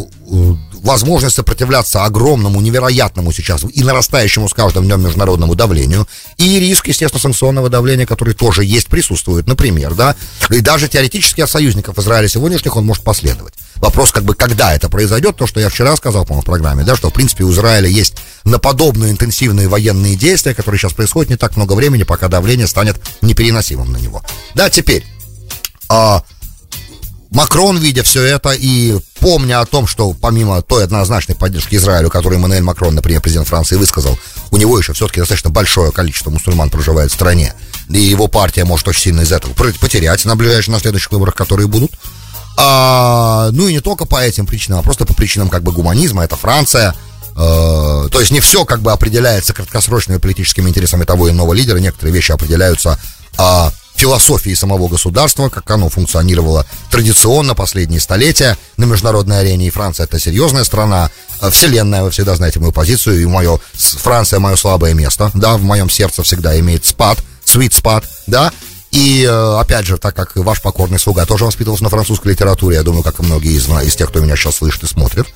возможность 0.81 1.35
сопротивляться 1.35 2.03
огромному, 2.03 2.61
невероятному 2.61 3.31
сейчас 3.31 3.63
и 3.63 3.83
нарастающему 3.83 4.47
с 4.47 4.53
каждым 4.53 4.85
днем 4.85 5.01
международному 5.01 5.55
давлению, 5.55 6.07
и 6.37 6.59
риск, 6.59 6.87
естественно, 6.87 7.21
санкционного 7.21 7.69
давления, 7.69 8.05
который 8.05 8.33
тоже 8.33 8.63
есть, 8.63 8.87
присутствует, 8.87 9.47
например, 9.47 9.93
да, 9.93 10.15
и 10.49 10.61
даже 10.61 10.87
теоретически 10.87 11.41
от 11.41 11.49
союзников 11.49 11.97
Израиля 11.99 12.27
сегодняшних 12.27 12.75
он 12.75 12.85
может 12.85 13.03
последовать. 13.03 13.53
Вопрос, 13.75 14.11
как 14.11 14.23
бы, 14.23 14.33
когда 14.33 14.73
это 14.73 14.89
произойдет, 14.89 15.35
то, 15.35 15.45
что 15.45 15.59
я 15.59 15.69
вчера 15.69 15.95
сказал, 15.95 16.25
по-моему, 16.25 16.41
в 16.41 16.45
программе, 16.45 16.83
да, 16.83 16.95
что, 16.95 17.09
в 17.09 17.13
принципе, 17.13 17.43
у 17.43 17.51
Израиля 17.51 17.87
есть 17.87 18.15
на 18.43 18.59
подобные 18.59 19.11
интенсивные 19.11 19.67
военные 19.67 20.15
действия, 20.15 20.53
которые 20.53 20.79
сейчас 20.79 20.93
происходят 20.93 21.29
не 21.29 21.37
так 21.37 21.55
много 21.55 21.73
времени, 21.73 22.03
пока 22.03 22.27
давление 22.27 22.67
станет 22.67 22.97
непереносимым 23.21 23.91
на 23.91 23.97
него. 23.97 24.23
Да, 24.55 24.69
теперь, 24.69 25.05
а, 25.89 26.23
Макрон, 27.31 27.77
видя 27.77 28.03
все 28.03 28.23
это 28.23 28.51
и 28.51 28.97
помня 29.19 29.59
о 29.59 29.65
том, 29.65 29.85
что 29.87 30.13
помимо 30.13 30.61
той 30.61 30.83
однозначной 30.83 31.35
поддержки 31.35 31.75
Израилю, 31.75 32.09
которую 32.09 32.39
Эммануэль 32.39 32.63
Макрон, 32.63 32.95
например, 32.95 33.21
президент 33.21 33.47
Франции, 33.47 33.75
высказал, 33.75 34.17
у 34.51 34.57
него 34.57 34.77
еще 34.77 34.93
все-таки 34.93 35.19
достаточно 35.19 35.49
большое 35.49 35.91
количество 35.91 36.29
мусульман 36.29 36.69
проживает 36.69 37.11
в 37.11 37.15
стране, 37.15 37.53
и 37.89 37.99
его 37.99 38.27
партия 38.27 38.63
может 38.63 38.87
очень 38.87 39.01
сильно 39.01 39.21
из 39.21 39.31
этого 39.31 39.53
потерять 39.53 40.23
на 40.25 40.35
ближайших, 40.35 40.73
на 40.73 40.79
следующих 40.79 41.11
выборах, 41.11 41.35
которые 41.35 41.67
будут. 41.67 41.91
А, 42.57 43.49
ну 43.51 43.67
и 43.67 43.73
не 43.73 43.81
только 43.81 44.05
по 44.05 44.21
этим 44.21 44.47
причинам, 44.47 44.79
а 44.79 44.83
просто 44.83 45.05
по 45.05 45.13
причинам 45.13 45.49
как 45.49 45.61
бы 45.61 45.71
гуманизма. 45.71 46.23
Это 46.23 46.35
Франция. 46.35 46.95
Э, 47.35 48.07
то 48.11 48.19
есть 48.19 48.31
не 48.31 48.39
все 48.39 48.65
как 48.65 48.81
бы 48.81 48.91
определяется 48.91 49.53
краткосрочными 49.53 50.17
политическими 50.17 50.69
интересами 50.69 51.03
того 51.03 51.27
или 51.27 51.35
иного 51.35 51.53
лидера. 51.53 51.77
Некоторые 51.77 52.15
вещи 52.15 52.31
определяются 52.31 52.99
а, 53.37 53.71
философией 53.97 54.55
самого 54.55 54.87
государства, 54.87 55.49
как 55.49 55.69
оно 55.71 55.89
функционировало 55.89 56.65
традиционно 56.89 57.55
последние 57.55 57.99
столетия 57.99 58.57
на 58.77 58.85
международной 58.85 59.39
арене. 59.41 59.67
И 59.67 59.71
Франция 59.71 60.05
это 60.05 60.19
серьезная 60.19 60.63
страна, 60.63 61.09
э, 61.41 61.49
вселенная, 61.49 62.03
вы 62.03 62.11
всегда 62.11 62.35
знаете 62.35 62.59
мою 62.59 62.71
позицию, 62.71 63.21
и 63.21 63.25
мое, 63.25 63.59
Франция 63.73 64.39
мое 64.39 64.55
слабое 64.55 64.93
место, 64.93 65.31
да, 65.33 65.57
в 65.57 65.63
моем 65.63 65.89
сердце 65.89 66.23
всегда 66.23 66.57
имеет 66.59 66.85
спад, 66.85 67.17
sweet 67.45 67.73
спад, 67.73 68.05
да, 68.27 68.51
и, 68.91 69.23
э, 69.23 69.59
опять 69.59 69.85
же, 69.85 69.97
так 69.97 70.15
как 70.15 70.35
ваш 70.35 70.61
покорный 70.61 70.99
слуга 70.99 71.25
тоже 71.25 71.45
воспитывался 71.45 71.83
на 71.83 71.89
французской 71.89 72.29
литературе, 72.29 72.77
я 72.77 72.83
думаю, 72.83 73.03
как 73.03 73.19
и 73.19 73.23
многие 73.23 73.53
из, 73.53 73.67
из 73.67 73.95
тех, 73.95 74.09
кто 74.09 74.19
меня 74.19 74.35
сейчас 74.35 74.55
слышит 74.55 74.83
и 74.83 74.87
смотрит, 74.87 75.27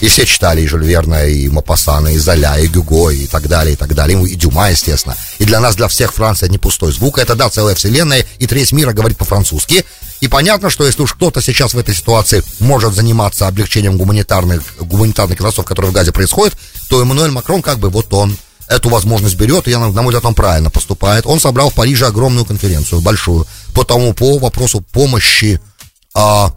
и 0.00 0.08
все 0.08 0.24
читали 0.24 0.62
и 0.62 0.66
Жюль 0.66 0.84
Верна, 0.84 1.24
и 1.24 1.48
Мапассана, 1.48 2.08
и 2.08 2.18
Золя, 2.18 2.58
и 2.58 2.68
Гюго, 2.68 3.10
и 3.10 3.26
так 3.26 3.48
далее, 3.48 3.74
и 3.74 3.76
так 3.76 3.94
далее, 3.94 4.22
и 4.22 4.34
Дюма, 4.36 4.70
естественно. 4.70 5.16
И 5.38 5.44
для 5.44 5.60
нас, 5.60 5.76
для 5.76 5.88
всех 5.88 6.12
Франция 6.14 6.48
не 6.48 6.58
пустой 6.58 6.92
звук, 6.92 7.18
это, 7.18 7.34
да, 7.34 7.50
целая 7.50 7.74
вселенная, 7.74 8.24
и 8.38 8.46
треть 8.46 8.72
мира 8.72 8.92
говорит 8.92 9.18
по-французски. 9.18 9.84
И 10.20 10.28
понятно, 10.28 10.70
что 10.70 10.84
если 10.84 11.02
уж 11.02 11.14
кто-то 11.14 11.40
сейчас 11.42 11.74
в 11.74 11.78
этой 11.78 11.94
ситуации 11.94 12.42
может 12.60 12.94
заниматься 12.94 13.48
облегчением 13.48 13.96
гуманитарных, 13.96 14.62
гуманитарных 14.78 15.36
катастроф, 15.36 15.66
которые 15.66 15.90
в 15.90 15.94
Газе 15.94 16.12
происходят, 16.12 16.56
то 16.88 17.02
Эммануэль 17.02 17.30
Макрон 17.30 17.62
как 17.62 17.78
бы 17.78 17.90
вот 17.90 18.12
он 18.12 18.36
эту 18.70 18.88
возможность 18.88 19.36
берет, 19.36 19.66
и, 19.68 19.74
на 19.74 19.90
мой 19.90 20.06
взгляд, 20.06 20.24
он 20.24 20.34
правильно 20.34 20.70
поступает. 20.70 21.26
Он 21.26 21.40
собрал 21.40 21.70
в 21.70 21.74
Париже 21.74 22.06
огромную 22.06 22.44
конференцию, 22.44 23.00
большую, 23.00 23.46
по 23.74 23.84
тому, 23.84 24.14
по 24.14 24.38
вопросу 24.38 24.80
помощи 24.80 25.60
а, 26.14 26.52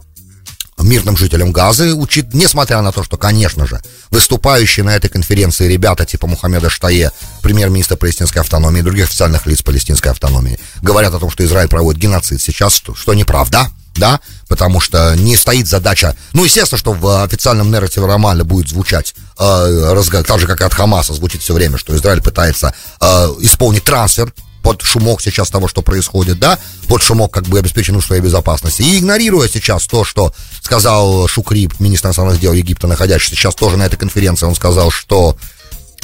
мирным 0.78 1.16
жителям 1.16 1.50
Газы, 1.50 1.92
учит, 1.92 2.32
несмотря 2.32 2.82
на 2.82 2.92
то, 2.92 3.02
что, 3.02 3.16
конечно 3.16 3.66
же, 3.66 3.82
выступающие 4.10 4.84
на 4.84 4.94
этой 4.94 5.08
конференции 5.08 5.66
ребята 5.66 6.06
типа 6.06 6.28
Мухаммеда 6.28 6.70
Штае, 6.70 7.10
премьер-министра 7.42 7.96
палестинской 7.96 8.42
автономии 8.42 8.78
и 8.78 8.82
других 8.82 9.06
официальных 9.06 9.46
лиц 9.46 9.62
палестинской 9.62 10.12
автономии, 10.12 10.58
говорят 10.82 11.14
о 11.14 11.18
том, 11.18 11.30
что 11.30 11.44
Израиль 11.44 11.68
проводит 11.68 12.00
геноцид 12.00 12.40
сейчас, 12.40 12.74
что, 12.74 12.94
что 12.94 13.12
неправда, 13.14 13.68
да, 13.98 14.20
потому 14.48 14.80
что 14.80 15.14
не 15.16 15.36
стоит 15.36 15.66
задача, 15.66 16.16
ну, 16.32 16.44
естественно, 16.44 16.78
что 16.78 16.92
в 16.92 17.24
официальном 17.24 17.70
нарративе 17.70 18.06
Романа 18.06 18.44
будет 18.44 18.68
звучать, 18.68 19.14
э, 19.38 19.92
разговор, 19.92 20.26
так 20.26 20.40
же, 20.40 20.46
как 20.46 20.60
и 20.60 20.64
от 20.64 20.74
Хамаса 20.74 21.14
звучит 21.14 21.42
все 21.42 21.54
время, 21.54 21.78
что 21.78 21.94
Израиль 21.96 22.22
пытается 22.22 22.74
э, 23.00 23.06
исполнить 23.40 23.84
трансфер 23.84 24.32
под 24.64 24.80
шумок 24.82 25.20
сейчас 25.20 25.50
того, 25.50 25.68
что 25.68 25.82
происходит, 25.82 26.38
да, 26.38 26.58
под 26.88 27.02
шумок 27.02 27.32
как 27.32 27.44
бы 27.44 27.58
обеспеченную 27.58 28.02
своей 28.02 28.22
безопасности. 28.22 28.82
И 28.82 28.98
игнорируя 28.98 29.46
сейчас 29.46 29.86
то, 29.86 30.04
что 30.04 30.32
сказал 30.62 31.28
Шукри, 31.28 31.68
министр 31.78 32.08
иностранных 32.08 32.40
дел 32.40 32.54
Египта, 32.54 32.86
находящийся 32.86 33.36
сейчас 33.36 33.54
тоже 33.54 33.76
на 33.76 33.84
этой 33.84 33.96
конференции, 33.96 34.46
он 34.46 34.54
сказал, 34.54 34.90
что 34.90 35.36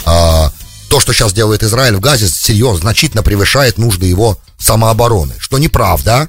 а, 0.05 0.53
то, 0.90 1.00
что 1.00 1.14
сейчас 1.14 1.33
делает 1.33 1.62
Израиль 1.62 1.96
в 1.96 2.00
Газе, 2.00 2.29
серьезно, 2.29 2.83
значительно 2.83 3.22
превышает 3.22 3.79
нужды 3.79 4.07
его 4.07 4.38
самообороны, 4.59 5.35
что 5.38 5.57
неправда, 5.59 6.29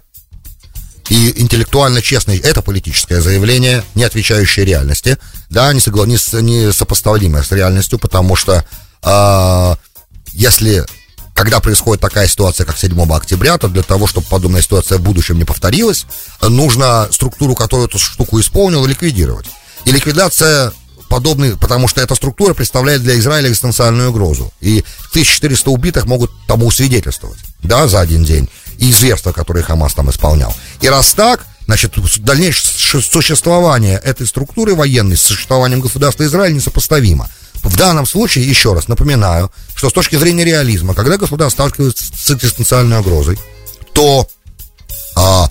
и 1.12 1.42
интеллектуально 1.42 2.02
честный 2.02 2.38
это 2.38 2.62
политическое 2.62 3.20
заявление, 3.20 3.84
не 3.96 4.06
отвечающее 4.06 4.64
реальности, 4.64 5.18
да, 5.50 5.74
не, 5.74 5.82
согла- 5.82 6.08
не, 6.08 6.18
не 6.42 6.72
сопоставимое 6.72 7.44
с 7.44 7.52
реальностью, 7.52 8.00
потому 8.00 8.38
что 8.38 8.64
э, 9.04 9.76
если 10.32 10.86
когда 11.34 11.60
происходит 11.60 12.02
такая 12.02 12.30
ситуация, 12.30 12.66
как 12.66 12.78
7 12.78 12.98
октября, 13.12 13.58
то 13.58 13.68
для 13.68 13.84
того, 13.84 14.08
чтобы 14.08 14.26
подобная 14.28 14.62
ситуация 14.62 15.00
в 15.00 15.02
будущем 15.02 15.38
не 15.38 15.44
повторилась, 15.44 16.06
нужно 16.42 17.10
структуру, 17.12 17.56
которая 17.56 17.88
эту 17.88 18.00
штуку 18.00 18.40
исполнила, 18.40 18.88
ликвидировать. 18.88 19.48
И 19.84 19.92
ликвидация 19.92 20.72
подобный, 21.10 21.58
потому 21.58 21.90
что 21.90 22.00
эта 22.00 22.16
структура 22.16 22.54
представляет 22.54 23.02
для 23.02 23.20
Израиля 23.20 23.50
экзистенциальную 23.50 24.12
угрозу. 24.12 24.54
И 24.62 24.86
1400 25.10 25.70
убитых 25.72 26.06
могут 26.06 26.32
тому 26.48 26.72
свидетельствовать, 26.72 27.40
да, 27.64 27.90
за 27.90 28.00
один 28.00 28.24
день. 28.24 28.50
И 28.82 28.92
зверства, 28.92 29.32
которые 29.32 29.64
Хамас 29.64 29.94
там 29.94 30.10
исполнял. 30.10 30.54
И 30.82 30.90
раз 30.90 31.14
так, 31.14 31.46
значит, 31.66 31.94
дальнейшее 32.20 33.02
существование 33.02 34.02
этой 34.04 34.28
структуры 34.28 34.76
военной 34.76 35.16
с 35.16 35.22
существованием 35.22 35.80
государства 35.80 36.24
Израиль 36.26 36.54
несопоставимо. 36.54 37.30
В 37.64 37.78
данном 37.78 38.06
случае, 38.06 38.46
еще 38.46 38.74
раз 38.74 38.88
напоминаю, 38.88 39.52
что 39.76 39.90
с 39.90 39.94
точки 39.94 40.16
зрения 40.16 40.44
реализма, 40.44 40.96
когда 40.96 41.18
государство 41.18 41.64
сталкивается 41.64 42.04
с 42.14 42.32
экзистенциальной 42.32 43.00
угрозой, 43.00 43.40
то 43.94 44.28
а, 45.16 45.48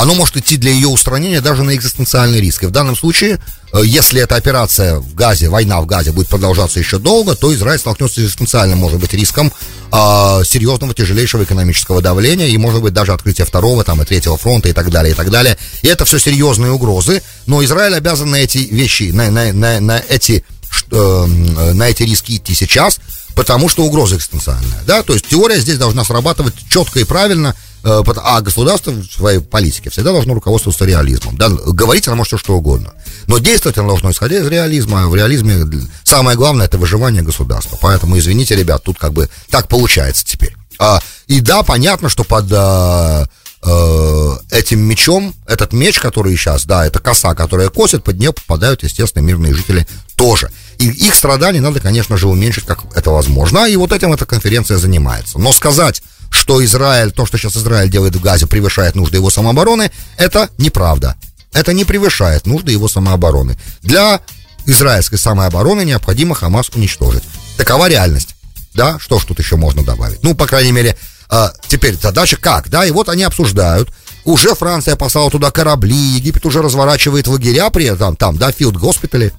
оно 0.00 0.14
может 0.14 0.36
идти 0.36 0.56
для 0.56 0.72
ее 0.72 0.88
устранения 0.88 1.40
даже 1.40 1.62
на 1.62 1.74
экзистенциальный 1.74 2.40
риск. 2.40 2.62
И 2.62 2.66
в 2.66 2.70
данном 2.70 2.96
случае, 2.96 3.38
э, 3.72 3.82
если 3.84 4.22
эта 4.22 4.36
операция 4.36 4.96
в 4.96 5.14
Газе, 5.14 5.50
война 5.50 5.80
в 5.80 5.86
Газе 5.86 6.12
будет 6.12 6.28
продолжаться 6.28 6.78
еще 6.78 6.98
долго, 6.98 7.34
то 7.34 7.54
Израиль 7.54 7.78
столкнется 7.78 8.20
с 8.20 8.24
экзистенциальным, 8.24 8.78
может 8.78 8.98
быть, 8.98 9.12
риском 9.12 9.52
а, 9.92 10.42
серьезного, 10.44 10.94
тяжелейшего 10.94 11.44
экономического 11.44 12.00
давления 12.00 12.46
и, 12.46 12.56
может 12.56 12.80
быть, 12.80 12.94
даже 12.94 13.12
открытия 13.12 13.44
второго 13.44 13.84
там, 13.84 14.00
и 14.00 14.04
третьего 14.06 14.38
фронта 14.38 14.68
и 14.68 14.72
так 14.72 14.90
далее, 14.90 15.12
и 15.12 15.14
так 15.14 15.30
далее. 15.30 15.58
И 15.82 15.88
это 15.88 16.04
все 16.04 16.18
серьезные 16.18 16.72
угрозы, 16.72 17.22
но 17.46 17.62
Израиль 17.62 17.94
обязан 17.94 18.30
на 18.30 18.36
эти 18.36 18.58
вещи, 18.58 19.10
на, 19.12 19.30
на, 19.30 19.52
на, 19.52 19.80
на 19.80 20.02
эти 20.08 20.44
э, 20.92 21.26
на 21.26 21.88
эти 21.88 22.04
риски 22.04 22.36
идти 22.36 22.54
сейчас, 22.54 23.00
потому 23.34 23.68
что 23.68 23.84
угроза 23.84 24.16
экзистенциальная, 24.16 24.82
да, 24.86 25.02
то 25.02 25.12
есть 25.12 25.26
теория 25.26 25.58
здесь 25.58 25.78
должна 25.78 26.04
срабатывать 26.04 26.54
четко 26.68 27.00
и 27.00 27.04
правильно, 27.04 27.54
Э, 27.54 27.69
а 27.82 28.40
государство 28.40 28.90
в 28.90 29.04
своей 29.04 29.40
политике 29.40 29.90
всегда 29.90 30.12
должно 30.12 30.34
руководствоваться 30.34 30.84
реализмом. 30.84 31.36
Да? 31.36 31.48
Говорить 31.48 32.06
оно 32.08 32.16
может 32.16 32.28
все 32.28 32.38
что 32.38 32.56
угодно. 32.56 32.92
Но 33.26 33.38
действовать 33.38 33.78
оно 33.78 33.88
должно 33.88 34.10
исходя 34.10 34.38
из 34.38 34.46
реализма. 34.46 35.04
А 35.04 35.06
в 35.08 35.14
реализме 35.14 35.64
самое 36.04 36.36
главное 36.36 36.66
это 36.66 36.78
выживание 36.78 37.22
государства. 37.22 37.78
Поэтому, 37.80 38.18
извините, 38.18 38.54
ребят, 38.54 38.82
тут 38.82 38.98
как 38.98 39.12
бы 39.12 39.28
так 39.50 39.68
получается 39.68 40.26
теперь. 40.26 40.54
А, 40.78 41.00
и 41.26 41.40
да, 41.40 41.62
понятно, 41.62 42.08
что 42.08 42.24
под 42.24 42.46
а, 42.52 43.26
а, 43.62 44.38
этим 44.50 44.80
мечом, 44.80 45.34
этот 45.46 45.72
меч, 45.72 45.98
который 45.98 46.36
сейчас, 46.36 46.64
да, 46.64 46.86
это 46.86 46.98
коса, 46.98 47.34
которая 47.34 47.68
косит, 47.68 48.02
под 48.02 48.18
нее 48.18 48.32
попадают, 48.32 48.82
естественно, 48.82 49.22
мирные 49.22 49.54
жители 49.54 49.86
тоже. 50.16 50.50
И 50.78 50.88
их 50.88 51.14
страдания 51.14 51.60
надо, 51.60 51.80
конечно 51.80 52.16
же, 52.16 52.26
уменьшить, 52.28 52.64
как 52.64 52.80
это 52.94 53.10
возможно. 53.10 53.66
И 53.68 53.76
вот 53.76 53.92
этим 53.92 54.12
эта 54.12 54.24
конференция 54.24 54.78
занимается. 54.78 55.38
Но 55.38 55.52
сказать, 55.52 56.02
что 56.30 56.64
Израиль, 56.64 57.10
то, 57.10 57.26
что 57.26 57.36
сейчас 57.36 57.56
Израиль 57.56 57.90
делает 57.90 58.16
в 58.16 58.20
Газе, 58.20 58.46
превышает 58.46 58.94
нужды 58.94 59.18
его 59.18 59.30
самообороны, 59.30 59.90
это 60.16 60.48
неправда. 60.58 61.16
Это 61.52 61.72
не 61.72 61.84
превышает 61.84 62.46
нужды 62.46 62.72
его 62.72 62.88
самообороны. 62.88 63.58
Для 63.82 64.20
израильской 64.66 65.18
самообороны 65.18 65.84
необходимо 65.84 66.34
Хамас 66.34 66.70
уничтожить. 66.70 67.24
Такова 67.56 67.88
реальность. 67.88 68.36
Да, 68.74 68.98
что 69.00 69.18
ж 69.18 69.24
тут 69.24 69.40
еще 69.40 69.56
можно 69.56 69.82
добавить? 69.82 70.22
Ну, 70.22 70.34
по 70.34 70.46
крайней 70.46 70.70
мере, 70.70 70.96
э, 71.28 71.48
теперь 71.68 71.98
задача 71.98 72.36
как, 72.36 72.68
да, 72.68 72.84
и 72.84 72.92
вот 72.92 73.08
они 73.08 73.24
обсуждают. 73.24 73.90
Уже 74.24 74.54
Франция 74.54 74.94
послала 74.94 75.30
туда 75.30 75.50
корабли, 75.50 75.96
Египет 75.96 76.46
уже 76.46 76.62
разворачивает 76.62 77.26
лагеря 77.26 77.70
при 77.70 77.86
этом, 77.86 78.14
там, 78.14 78.36
да, 78.36 78.52
филд-госпитали 78.52 79.32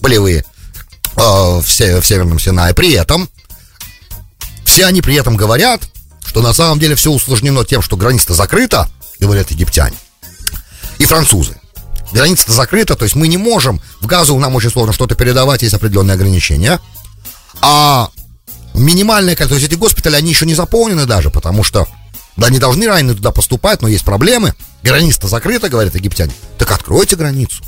полевые 0.00 0.44
э, 1.16 1.20
в, 1.20 1.62
в 1.62 1.66
Северном 2.06 2.38
Синае. 2.38 2.72
При 2.74 2.92
этом 2.92 3.28
все 4.64 4.86
они 4.86 5.02
при 5.02 5.14
этом 5.16 5.36
говорят, 5.36 5.82
что 6.24 6.42
на 6.42 6.52
самом 6.52 6.78
деле 6.78 6.94
все 6.94 7.10
усложнено 7.10 7.64
тем, 7.64 7.82
что 7.82 7.96
граница 7.96 8.34
закрыта, 8.34 8.90
говорят 9.18 9.50
египтяне, 9.50 9.96
и 10.98 11.04
французы. 11.04 11.56
Граница 12.12 12.52
закрыта, 12.52 12.94
то 12.94 13.04
есть 13.04 13.16
мы 13.16 13.28
не 13.28 13.36
можем, 13.36 13.80
в 14.00 14.06
газу 14.06 14.38
нам 14.38 14.54
очень 14.54 14.70
сложно 14.70 14.92
что-то 14.92 15.14
передавать, 15.14 15.62
есть 15.62 15.74
определенные 15.74 16.14
ограничения. 16.14 16.80
А 17.60 18.10
количество, 18.74 19.48
то 19.48 19.54
есть 19.54 19.66
эти 19.66 19.74
госпитали, 19.74 20.16
они 20.16 20.30
еще 20.30 20.46
не 20.46 20.54
заполнены 20.54 21.06
даже, 21.06 21.30
потому 21.30 21.64
что, 21.64 21.88
да, 22.36 22.48
они 22.48 22.58
должны 22.58 22.86
раненые 22.86 23.16
туда 23.16 23.30
поступать, 23.30 23.82
но 23.82 23.88
есть 23.88 24.04
проблемы. 24.04 24.54
Граница 24.82 25.26
закрыта, 25.28 25.68
говорят 25.68 25.94
египтяне. 25.94 26.32
Так 26.58 26.70
откройте 26.70 27.16
границу. 27.16 27.62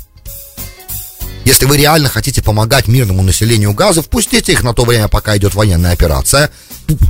Если 1.45 1.65
вы 1.65 1.77
реально 1.77 2.09
хотите 2.09 2.41
помогать 2.43 2.87
мирному 2.87 3.23
населению 3.23 3.73
Газа, 3.73 4.01
впустите 4.01 4.51
их 4.51 4.63
на 4.63 4.73
то 4.73 4.83
время, 4.83 5.07
пока 5.07 5.37
идет 5.37 5.55
военная 5.55 5.93
операция. 5.93 6.51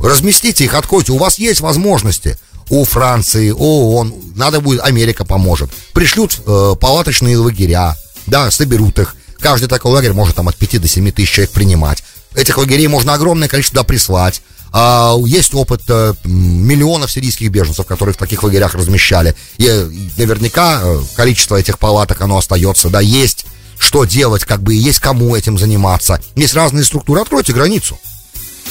Разместите 0.01 0.65
их, 0.65 0.73
откройте. 0.73 1.11
У 1.11 1.17
вас 1.17 1.39
есть 1.39 1.61
возможности. 1.61 2.37
У 2.69 2.83
Франции, 2.83 3.51
ООН, 3.51 4.13
надо 4.35 4.59
будет, 4.59 4.81
Америка 4.81 5.23
поможет. 5.23 5.69
Пришлют 5.93 6.41
э, 6.45 6.75
палаточные 6.79 7.37
лагеря, 7.37 7.95
да, 8.25 8.51
соберут 8.51 8.99
их. 8.99 9.15
Каждый 9.39 9.67
такой 9.67 9.93
лагерь 9.93 10.13
может 10.13 10.35
там 10.35 10.49
от 10.49 10.55
5 10.57 10.81
до 10.81 10.87
7 10.87 11.11
тысяч 11.11 11.31
человек 11.31 11.51
принимать. 11.51 12.03
Этих 12.35 12.57
лагерей 12.57 12.87
можно 12.87 13.13
огромное 13.13 13.47
количество 13.47 13.77
туда 13.79 13.87
прислать. 13.87 14.41
А, 14.73 15.15
есть 15.25 15.53
опыт 15.53 15.81
а, 15.89 16.13
миллионов 16.25 17.11
сирийских 17.11 17.49
беженцев, 17.49 17.85
которые 17.85 18.13
в 18.13 18.17
таких 18.17 18.43
лагерях 18.43 18.75
размещали. 18.75 19.35
И, 19.57 19.65
наверняка 20.17 20.81
э, 20.83 20.99
количество 21.15 21.55
этих 21.55 21.79
палаток, 21.79 22.21
оно 22.21 22.37
остается, 22.37 22.89
да, 22.89 22.99
есть 22.99 23.45
что 23.79 24.05
делать, 24.05 24.43
как 24.43 24.61
бы, 24.61 24.73
и 24.73 24.77
есть 24.77 24.99
кому 24.99 25.35
этим 25.35 25.57
заниматься. 25.57 26.19
Есть 26.35 26.55
разные 26.55 26.83
структуры, 26.83 27.21
откройте 27.21 27.53
границу. 27.53 27.97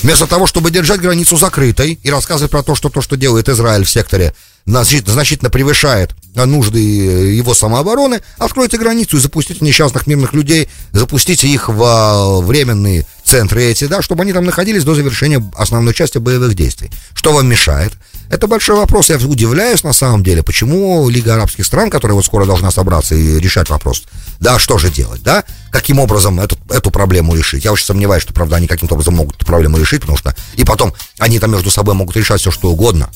Вместо 0.02 0.26
того, 0.26 0.46
чтобы 0.46 0.70
держать 0.70 1.00
границу 1.00 1.36
закрытой 1.36 1.98
и 2.02 2.10
рассказывать 2.10 2.50
про 2.50 2.62
то, 2.62 2.74
что 2.74 2.90
то, 2.90 3.00
что 3.00 3.16
делает 3.16 3.48
Израиль 3.48 3.84
в 3.84 3.90
секторе, 3.90 4.34
значительно 4.64 5.50
превышает 5.50 6.14
нужды 6.34 6.80
его 6.80 7.54
самообороны, 7.54 8.20
откройте 8.36 8.78
границу 8.78 9.16
и 9.16 9.20
запустите 9.20 9.64
несчастных 9.64 10.06
мирных 10.06 10.34
людей, 10.34 10.68
запустите 10.92 11.48
их 11.48 11.68
в 11.68 11.82
а, 11.82 12.40
временные 12.40 13.06
центры 13.26 13.64
эти, 13.64 13.86
да, 13.86 14.00
чтобы 14.02 14.22
они 14.22 14.32
там 14.32 14.44
находились 14.44 14.84
до 14.84 14.94
завершения 14.94 15.42
основной 15.56 15.92
части 15.92 16.18
боевых 16.18 16.54
действий. 16.54 16.90
Что 17.14 17.32
вам 17.32 17.48
мешает? 17.48 17.92
Это 18.28 18.46
большой 18.46 18.76
вопрос. 18.76 19.10
Я 19.10 19.16
удивляюсь 19.16 19.84
на 19.84 19.92
самом 19.92 20.22
деле, 20.22 20.42
почему 20.42 21.08
Лига 21.08 21.34
арабских 21.34 21.64
стран, 21.66 21.90
которая 21.90 22.14
вот 22.14 22.24
скоро 22.24 22.44
должна 22.44 22.70
собраться 22.70 23.14
и 23.14 23.38
решать 23.38 23.68
вопрос, 23.68 24.04
да, 24.40 24.58
что 24.58 24.78
же 24.78 24.90
делать, 24.90 25.22
да, 25.22 25.44
каким 25.70 25.98
образом 25.98 26.40
эту, 26.40 26.56
эту 26.70 26.90
проблему 26.90 27.34
решить. 27.34 27.64
Я 27.64 27.72
очень 27.72 27.84
сомневаюсь, 27.84 28.22
что, 28.22 28.32
правда, 28.32 28.56
они 28.56 28.66
каким-то 28.66 28.94
образом 28.94 29.14
могут 29.14 29.36
эту 29.36 29.46
проблему 29.46 29.78
решить, 29.78 30.00
потому 30.00 30.18
что 30.18 30.34
и 30.54 30.64
потом 30.64 30.94
они 31.18 31.38
там 31.38 31.52
между 31.52 31.70
собой 31.70 31.94
могут 31.94 32.16
решать 32.16 32.40
все, 32.40 32.50
что 32.50 32.70
угодно. 32.70 33.10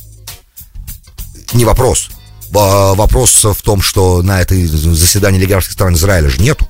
Не 1.53 1.65
вопрос. 1.65 2.11
Вопрос 2.51 3.45
в 3.45 3.63
том, 3.63 3.81
что 3.81 4.23
на 4.23 4.41
этой 4.41 4.67
заседании 4.67 5.41
Лиги 5.41 5.57
стран 5.61 5.95
Израиля 5.95 6.29
же 6.29 6.41
нету. 6.41 6.67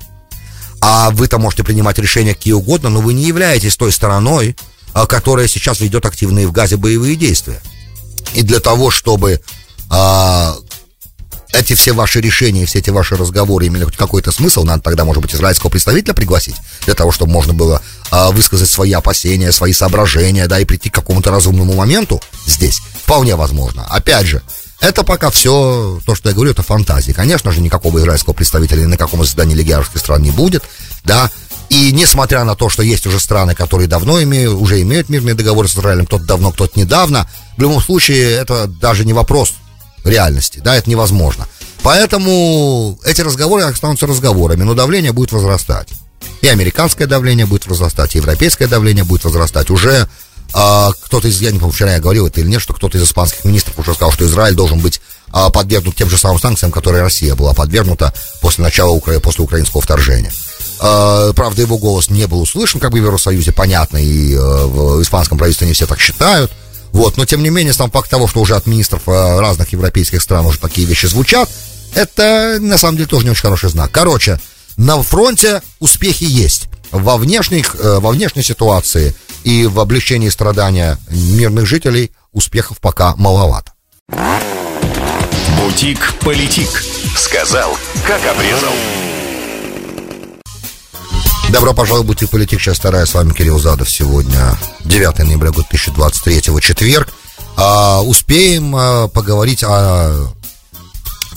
А 0.81 1.11
вы 1.11 1.27
там 1.27 1.41
можете 1.41 1.63
принимать 1.63 1.99
решения 1.99 2.33
какие 2.33 2.53
угодно, 2.53 2.89
но 2.89 3.01
вы 3.01 3.13
не 3.13 3.23
являетесь 3.23 3.77
той 3.77 3.91
стороной, 3.91 4.55
а, 4.93 5.05
которая 5.05 5.47
сейчас 5.47 5.79
ведет 5.79 6.05
активные 6.05 6.47
в 6.47 6.51
Газе 6.51 6.75
боевые 6.75 7.15
действия. 7.15 7.61
И 8.33 8.41
для 8.41 8.59
того, 8.59 8.89
чтобы 8.89 9.41
а, 9.89 10.55
эти 11.53 11.73
все 11.73 11.91
ваши 11.93 12.21
решения, 12.21 12.65
все 12.65 12.79
эти 12.79 12.89
ваши 12.89 13.15
разговоры 13.15 13.67
имели 13.67 13.83
хоть 13.83 13.97
какой-то 13.97 14.31
смысл, 14.31 14.63
надо 14.63 14.81
тогда, 14.81 15.05
может 15.05 15.21
быть, 15.21 15.35
израильского 15.35 15.69
представителя 15.69 16.13
пригласить, 16.13 16.55
для 16.85 16.95
того, 16.95 17.11
чтобы 17.11 17.31
можно 17.31 17.53
было 17.53 17.81
а, 18.09 18.31
высказать 18.31 18.69
свои 18.69 18.91
опасения, 18.93 19.51
свои 19.51 19.73
соображения, 19.73 20.47
да, 20.47 20.59
и 20.59 20.65
прийти 20.65 20.89
к 20.89 20.95
какому-то 20.95 21.29
разумному 21.29 21.73
моменту 21.73 22.21
здесь. 22.47 22.81
Вполне 23.03 23.35
возможно. 23.35 23.85
Опять 23.89 24.27
же, 24.27 24.41
это 24.81 25.03
пока 25.03 25.29
все, 25.29 25.99
то, 26.05 26.15
что 26.15 26.29
я 26.29 26.35
говорю, 26.35 26.51
это 26.51 26.63
фантазии. 26.63 27.11
Конечно 27.11 27.51
же, 27.51 27.61
никакого 27.61 27.99
израильского 27.99 28.33
представителя 28.33 28.87
на 28.87 28.97
каком 28.97 29.23
заседании 29.23 29.55
Лиги 29.55 29.71
арабских 29.71 29.99
стран 29.99 30.23
не 30.23 30.31
будет, 30.31 30.63
да. 31.03 31.29
И 31.69 31.91
несмотря 31.93 32.43
на 32.43 32.55
то, 32.55 32.67
что 32.67 32.83
есть 32.83 33.07
уже 33.07 33.19
страны, 33.19 33.55
которые 33.55 33.87
давно 33.87 34.21
имеют, 34.23 34.53
уже 34.55 34.81
имеют 34.81 35.07
мирные 35.07 35.35
договоры 35.35 35.67
с 35.67 35.75
Израилем, 35.75 36.05
кто-то 36.05 36.25
давно, 36.25 36.51
кто-то 36.51 36.77
недавно, 36.77 37.29
в 37.55 37.61
любом 37.61 37.79
случае 37.79 38.31
это 38.31 38.67
даже 38.67 39.05
не 39.05 39.13
вопрос 39.13 39.53
реальности, 40.03 40.59
да, 40.59 40.75
это 40.75 40.89
невозможно. 40.89 41.47
Поэтому 41.83 42.99
эти 43.05 43.21
разговоры 43.21 43.63
останутся 43.63 44.07
разговорами, 44.07 44.63
но 44.63 44.73
давление 44.73 45.13
будет 45.13 45.31
возрастать. 45.31 45.89
И 46.41 46.47
американское 46.47 47.07
давление 47.07 47.45
будет 47.45 47.67
возрастать, 47.67 48.15
и 48.15 48.17
европейское 48.17 48.67
давление 48.67 49.03
будет 49.03 49.23
возрастать. 49.23 49.69
Уже 49.69 50.07
а, 50.53 50.91
кто-то 51.01 51.27
из, 51.27 51.41
я 51.41 51.51
не 51.51 51.59
помню, 51.59 51.73
вчера 51.73 51.93
я 51.93 51.99
говорил 51.99 52.27
это 52.27 52.41
или 52.41 52.47
нет, 52.47 52.61
что 52.61 52.73
кто-то 52.73 52.97
из 52.97 53.03
испанских 53.03 53.45
министров 53.45 53.79
уже 53.79 53.93
сказал, 53.93 54.11
что 54.11 54.25
Израиль 54.25 54.55
должен 54.55 54.79
быть 54.79 55.01
а, 55.31 55.49
подвергнут 55.49 55.95
тем 55.95 56.09
же 56.09 56.17
самым 56.17 56.39
санкциям, 56.39 56.71
которые 56.71 57.03
Россия 57.03 57.35
была 57.35 57.53
подвергнута 57.53 58.13
после 58.41 58.63
начала, 58.63 58.91
Укра... 58.91 59.19
после 59.19 59.43
украинского 59.43 59.81
вторжения. 59.81 60.31
А, 60.79 61.31
правда, 61.33 61.61
его 61.61 61.77
голос 61.77 62.09
не 62.09 62.25
был 62.27 62.41
услышан, 62.41 62.79
как 62.79 62.91
бы 62.91 62.99
в 62.99 63.03
Евросоюзе, 63.03 63.51
понятно, 63.51 63.97
и 63.97 64.35
а, 64.35 64.67
в 64.67 65.01
испанском 65.01 65.37
правительстве 65.37 65.67
не 65.67 65.73
все 65.73 65.85
так 65.85 65.99
считают. 65.99 66.51
Вот, 66.91 67.15
но 67.15 67.25
тем 67.25 67.41
не 67.41 67.49
менее, 67.49 67.73
сам 67.73 67.89
факт 67.89 68.09
того, 68.09 68.27
что 68.27 68.41
уже 68.41 68.55
от 68.55 68.67
министров 68.67 69.03
а, 69.07 69.39
разных 69.39 69.71
европейских 69.71 70.21
стран 70.21 70.45
уже 70.45 70.59
такие 70.59 70.85
вещи 70.85 71.05
звучат, 71.05 71.49
это 71.93 72.57
на 72.59 72.77
самом 72.77 72.97
деле 72.97 73.07
тоже 73.07 73.25
не 73.25 73.31
очень 73.31 73.41
хороший 73.41 73.69
знак. 73.69 73.91
Короче, 73.91 74.39
на 74.77 75.01
фронте 75.03 75.61
успехи 75.79 76.23
есть. 76.23 76.67
Во, 76.91 77.17
внешних, 77.17 77.75
э, 77.79 77.99
во 77.99 78.11
внешней 78.11 78.43
ситуации 78.43 79.15
и 79.43 79.65
в 79.65 79.79
облегчении 79.79 80.29
страдания 80.29 80.97
мирных 81.09 81.65
жителей 81.65 82.11
успехов 82.31 82.79
пока 82.79 83.15
маловато. 83.15 83.73
Бутик-политик. 85.57 86.83
Сказал, 87.15 87.77
как 88.05 88.21
обрезал. 88.25 88.73
Добро 91.49 91.73
пожаловать, 91.73 92.07
будьте 92.07 92.27
политик, 92.27 92.61
часть 92.61 92.79
вторая. 92.79 93.05
С 93.05 93.13
вами 93.13 93.33
Кирилл 93.33 93.59
Задов. 93.59 93.89
Сегодня 93.89 94.57
9 94.85 95.19
ноября 95.19 95.51
2023, 95.51 96.41
четверг. 96.61 97.09
А, 97.57 98.01
успеем 98.01 98.73
а, 98.75 99.07
поговорить 99.09 99.63
о, 99.63 100.31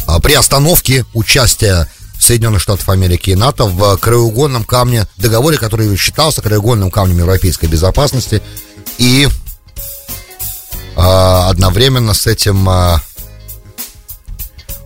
о 0.06 0.20
приостановке 0.20 1.04
участия 1.14 1.88
Соединенных 2.24 2.60
Штатов 2.60 2.88
Америки 2.88 3.30
и 3.30 3.34
НАТО 3.34 3.64
в 3.64 3.96
краеугольном 3.98 4.64
камне 4.64 5.06
договоре, 5.16 5.58
который 5.58 5.94
считался 5.96 6.42
краеугольным 6.42 6.90
камнем 6.90 7.18
европейской 7.18 7.66
безопасности. 7.66 8.42
И 8.98 9.28
а, 10.96 11.50
одновременно 11.50 12.14
с 12.14 12.26
этим 12.26 12.68
а, 12.68 13.00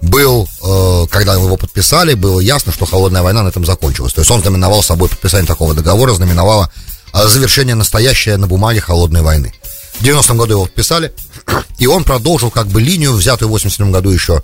был, 0.02 0.48
э, 0.62 1.06
когда 1.10 1.34
его 1.34 1.56
подписали, 1.56 2.14
было 2.14 2.40
ясно, 2.40 2.72
что 2.72 2.86
холодная 2.86 3.22
война 3.22 3.42
на 3.42 3.48
этом 3.48 3.64
закончилась. 3.64 4.12
То 4.12 4.20
есть 4.20 4.30
он 4.30 4.40
знаменовал 4.40 4.82
собой 4.82 5.08
подписание 5.08 5.46
такого 5.46 5.74
договора, 5.74 6.12
знаменовало 6.12 6.70
э, 7.12 7.26
завершение 7.26 7.74
настоящее 7.74 8.36
на 8.36 8.46
бумаге 8.46 8.80
холодной 8.80 9.22
войны. 9.22 9.52
В 9.98 10.02
90-м 10.04 10.38
году 10.38 10.52
его 10.52 10.64
подписали, 10.66 11.12
и 11.78 11.86
он 11.86 12.04
продолжил 12.04 12.50
как 12.50 12.68
бы 12.68 12.80
линию, 12.80 13.12
взятую 13.12 13.48
в 13.48 13.52
87 13.52 13.90
году 13.90 14.10
еще 14.10 14.42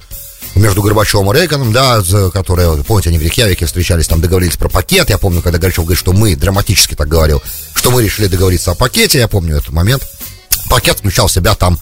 между 0.54 0.82
Горбачевым 0.82 1.32
и 1.32 1.38
Рейганом, 1.38 1.72
да, 1.72 2.02
которые, 2.32 2.82
помните, 2.84 3.10
они 3.10 3.18
в 3.18 3.22
Рейкьявике 3.22 3.66
встречались, 3.66 4.06
там 4.06 4.20
договорились 4.20 4.56
про 4.56 4.68
пакет. 4.68 5.10
Я 5.10 5.18
помню, 5.18 5.42
когда 5.42 5.58
Горбачев 5.58 5.84
говорит, 5.84 5.98
что 5.98 6.12
мы, 6.12 6.36
драматически 6.36 6.94
так 6.94 7.08
говорил, 7.08 7.42
что 7.74 7.90
мы 7.90 8.02
решили 8.02 8.28
договориться 8.28 8.70
о 8.70 8.74
пакете, 8.74 9.18
я 9.18 9.28
помню 9.28 9.56
этот 9.56 9.70
момент. 9.70 10.06
Пакет 10.70 10.98
включал 10.98 11.28
в 11.28 11.32
себя 11.32 11.54
там 11.54 11.78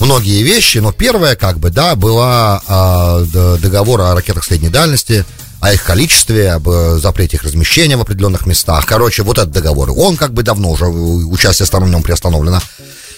многие 0.00 0.42
вещи, 0.42 0.78
но 0.78 0.92
первое, 0.92 1.36
как 1.36 1.58
бы, 1.58 1.70
да, 1.70 1.94
была 1.94 2.62
э, 2.66 3.56
договор 3.58 4.02
о 4.02 4.14
ракетах 4.14 4.44
средней 4.44 4.68
дальности, 4.68 5.24
о 5.60 5.72
их 5.72 5.82
количестве, 5.82 6.52
об 6.52 6.68
э, 6.68 6.98
запрете 6.98 7.36
их 7.36 7.42
размещения 7.42 7.96
в 7.96 8.02
определенных 8.02 8.46
местах. 8.46 8.86
Короче, 8.86 9.22
вот 9.22 9.38
этот 9.38 9.50
договор, 9.50 9.92
он 9.96 10.16
как 10.16 10.32
бы 10.34 10.42
давно 10.42 10.70
уже, 10.70 10.86
участие 10.86 11.66
страны 11.66 11.86
в 11.86 11.90
нем 11.90 12.02
приостановлено. 12.02 12.60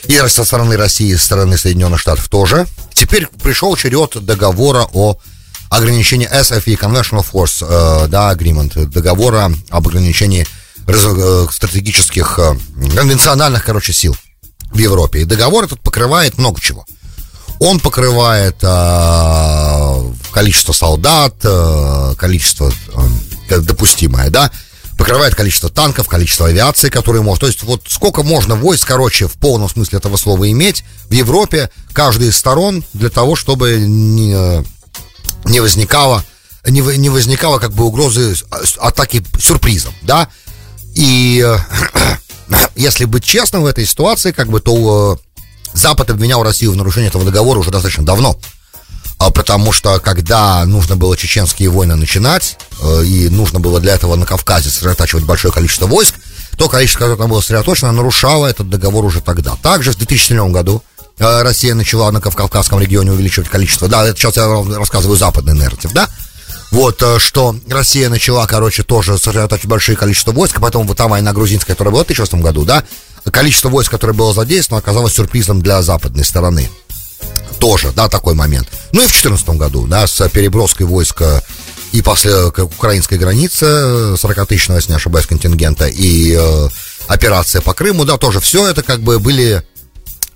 И 0.06 0.16
со 0.28 0.44
стороны 0.44 0.76
России, 0.76 1.14
со 1.14 1.24
стороны 1.24 1.58
Соединенных 1.58 1.98
Штатов 1.98 2.28
тоже. 2.28 2.66
Теперь 2.96 3.26
пришел 3.42 3.76
черед 3.76 4.24
договора 4.24 4.86
о 4.94 5.18
ограничении 5.68 6.26
SFE, 6.26 6.78
Conventional 6.78 7.24
Force, 7.30 7.62
э, 7.62 8.08
да, 8.08 8.32
Agreement, 8.32 8.86
договора 8.86 9.52
об 9.68 9.86
ограничении 9.86 10.46
э, 10.86 11.46
стратегических, 11.50 12.38
э, 12.38 12.56
конвенциональных, 12.96 13.66
короче, 13.66 13.92
сил 13.92 14.16
в 14.72 14.78
Европе. 14.78 15.20
И 15.20 15.24
договор 15.24 15.64
этот 15.64 15.82
покрывает 15.82 16.38
много 16.38 16.58
чего. 16.58 16.86
Он 17.58 17.80
покрывает 17.80 18.56
э, 18.62 20.12
количество 20.32 20.72
солдат, 20.72 21.34
э, 21.44 22.14
количество 22.16 22.72
э, 23.50 23.58
допустимое, 23.60 24.30
да, 24.30 24.50
покрывает 24.96 25.34
количество 25.34 25.68
танков, 25.68 26.08
количество 26.08 26.46
авиации, 26.46 26.88
которые 26.88 27.22
может. 27.22 27.40
То 27.40 27.46
есть 27.46 27.62
вот 27.62 27.82
сколько 27.88 28.22
можно 28.22 28.54
войск, 28.54 28.86
короче, 28.86 29.28
в 29.28 29.34
полном 29.34 29.68
смысле 29.68 29.98
этого 29.98 30.16
слова 30.16 30.50
иметь 30.50 30.84
в 31.08 31.12
Европе, 31.12 31.70
каждой 31.92 32.28
из 32.28 32.36
сторон, 32.36 32.84
для 32.92 33.10
того, 33.10 33.36
чтобы 33.36 33.78
не, 33.78 34.64
не 35.44 35.60
возникало 35.60 36.24
не, 36.68 36.80
не 36.80 37.08
возникало 37.08 37.58
как 37.58 37.72
бы 37.72 37.84
угрозы 37.84 38.34
атаки 38.78 39.22
сюрпризом, 39.38 39.94
да. 40.02 40.28
И 40.94 41.46
если 42.76 43.04
быть 43.04 43.24
честным 43.24 43.62
в 43.62 43.66
этой 43.66 43.86
ситуации, 43.86 44.32
как 44.32 44.48
бы, 44.48 44.60
то 44.60 45.18
э, 45.20 45.46
Запад 45.74 46.10
обвинял 46.10 46.42
Россию 46.42 46.72
в 46.72 46.76
нарушении 46.76 47.08
этого 47.08 47.24
договора 47.24 47.58
уже 47.58 47.70
достаточно 47.70 48.04
давно. 48.04 48.38
А 49.18 49.30
потому 49.30 49.72
что 49.72 49.98
когда 49.98 50.64
нужно 50.66 50.96
было 50.96 51.16
чеченские 51.16 51.70
войны 51.70 51.96
начинать, 51.96 52.58
э, 52.82 53.04
и 53.04 53.28
нужно 53.28 53.60
было 53.60 53.80
для 53.80 53.94
этого 53.94 54.14
на 54.16 54.26
Кавказе 54.26 54.68
сосредотачивать 54.68 55.24
большое 55.24 55.52
количество 55.52 55.86
войск, 55.86 56.14
то 56.58 56.68
количество, 56.68 57.00
которое 57.00 57.16
там 57.16 57.30
было 57.30 57.40
сосредоточено, 57.40 57.92
нарушало 57.92 58.46
этот 58.46 58.68
договор 58.68 59.04
уже 59.04 59.20
тогда. 59.20 59.56
Также 59.56 59.92
в 59.92 59.96
2007 59.96 60.52
году 60.52 60.82
э, 61.18 61.42
Россия 61.42 61.74
начала 61.74 62.10
на 62.10 62.20
Кавказском 62.20 62.78
регионе 62.78 63.12
увеличивать 63.12 63.48
количество, 63.48 63.88
да, 63.88 64.06
это 64.06 64.18
сейчас 64.18 64.36
я 64.36 64.46
рассказываю 64.76 65.16
западный 65.16 65.54
нарратив, 65.54 65.92
да, 65.92 66.08
вот, 66.70 67.02
э, 67.02 67.18
что 67.18 67.56
Россия 67.70 68.10
начала, 68.10 68.46
короче, 68.46 68.82
тоже 68.82 69.16
сосредоточить 69.16 69.66
большое 69.66 69.96
количество 69.96 70.32
войск, 70.32 70.58
а 70.58 70.60
потом 70.60 70.86
вот 70.86 70.98
та 70.98 71.08
война 71.08 71.32
грузинская, 71.32 71.74
которая 71.74 71.92
была 71.92 72.04
в 72.04 72.06
2006 72.06 72.42
году, 72.42 72.66
да, 72.66 72.84
количество 73.30 73.70
войск, 73.70 73.90
которое 73.90 74.12
было 74.12 74.34
задействовано, 74.34 74.80
оказалось 74.80 75.14
сюрпризом 75.14 75.62
для 75.62 75.80
западной 75.82 76.24
стороны. 76.24 76.68
Тоже, 77.58 77.92
да, 77.94 78.08
такой 78.08 78.34
момент. 78.34 78.68
Ну 78.92 79.00
и 79.00 79.06
в 79.06 79.10
2014 79.10 79.48
году, 79.50 79.86
да, 79.86 80.06
с 80.06 80.28
переброской 80.28 80.86
войска 80.86 81.42
и 81.92 82.02
после 82.02 82.44
украинской 82.44 83.16
границе 83.16 83.64
40-тысячного, 83.64 84.76
если 84.76 84.90
не 84.90 84.96
ошибаюсь, 84.96 85.26
контингента, 85.26 85.86
и 85.86 86.36
э, 86.38 86.68
операция 87.06 87.62
по 87.62 87.72
Крыму, 87.72 88.04
да, 88.04 88.18
тоже 88.18 88.40
все 88.40 88.68
это 88.68 88.82
как 88.82 89.00
бы 89.00 89.18
были 89.18 89.62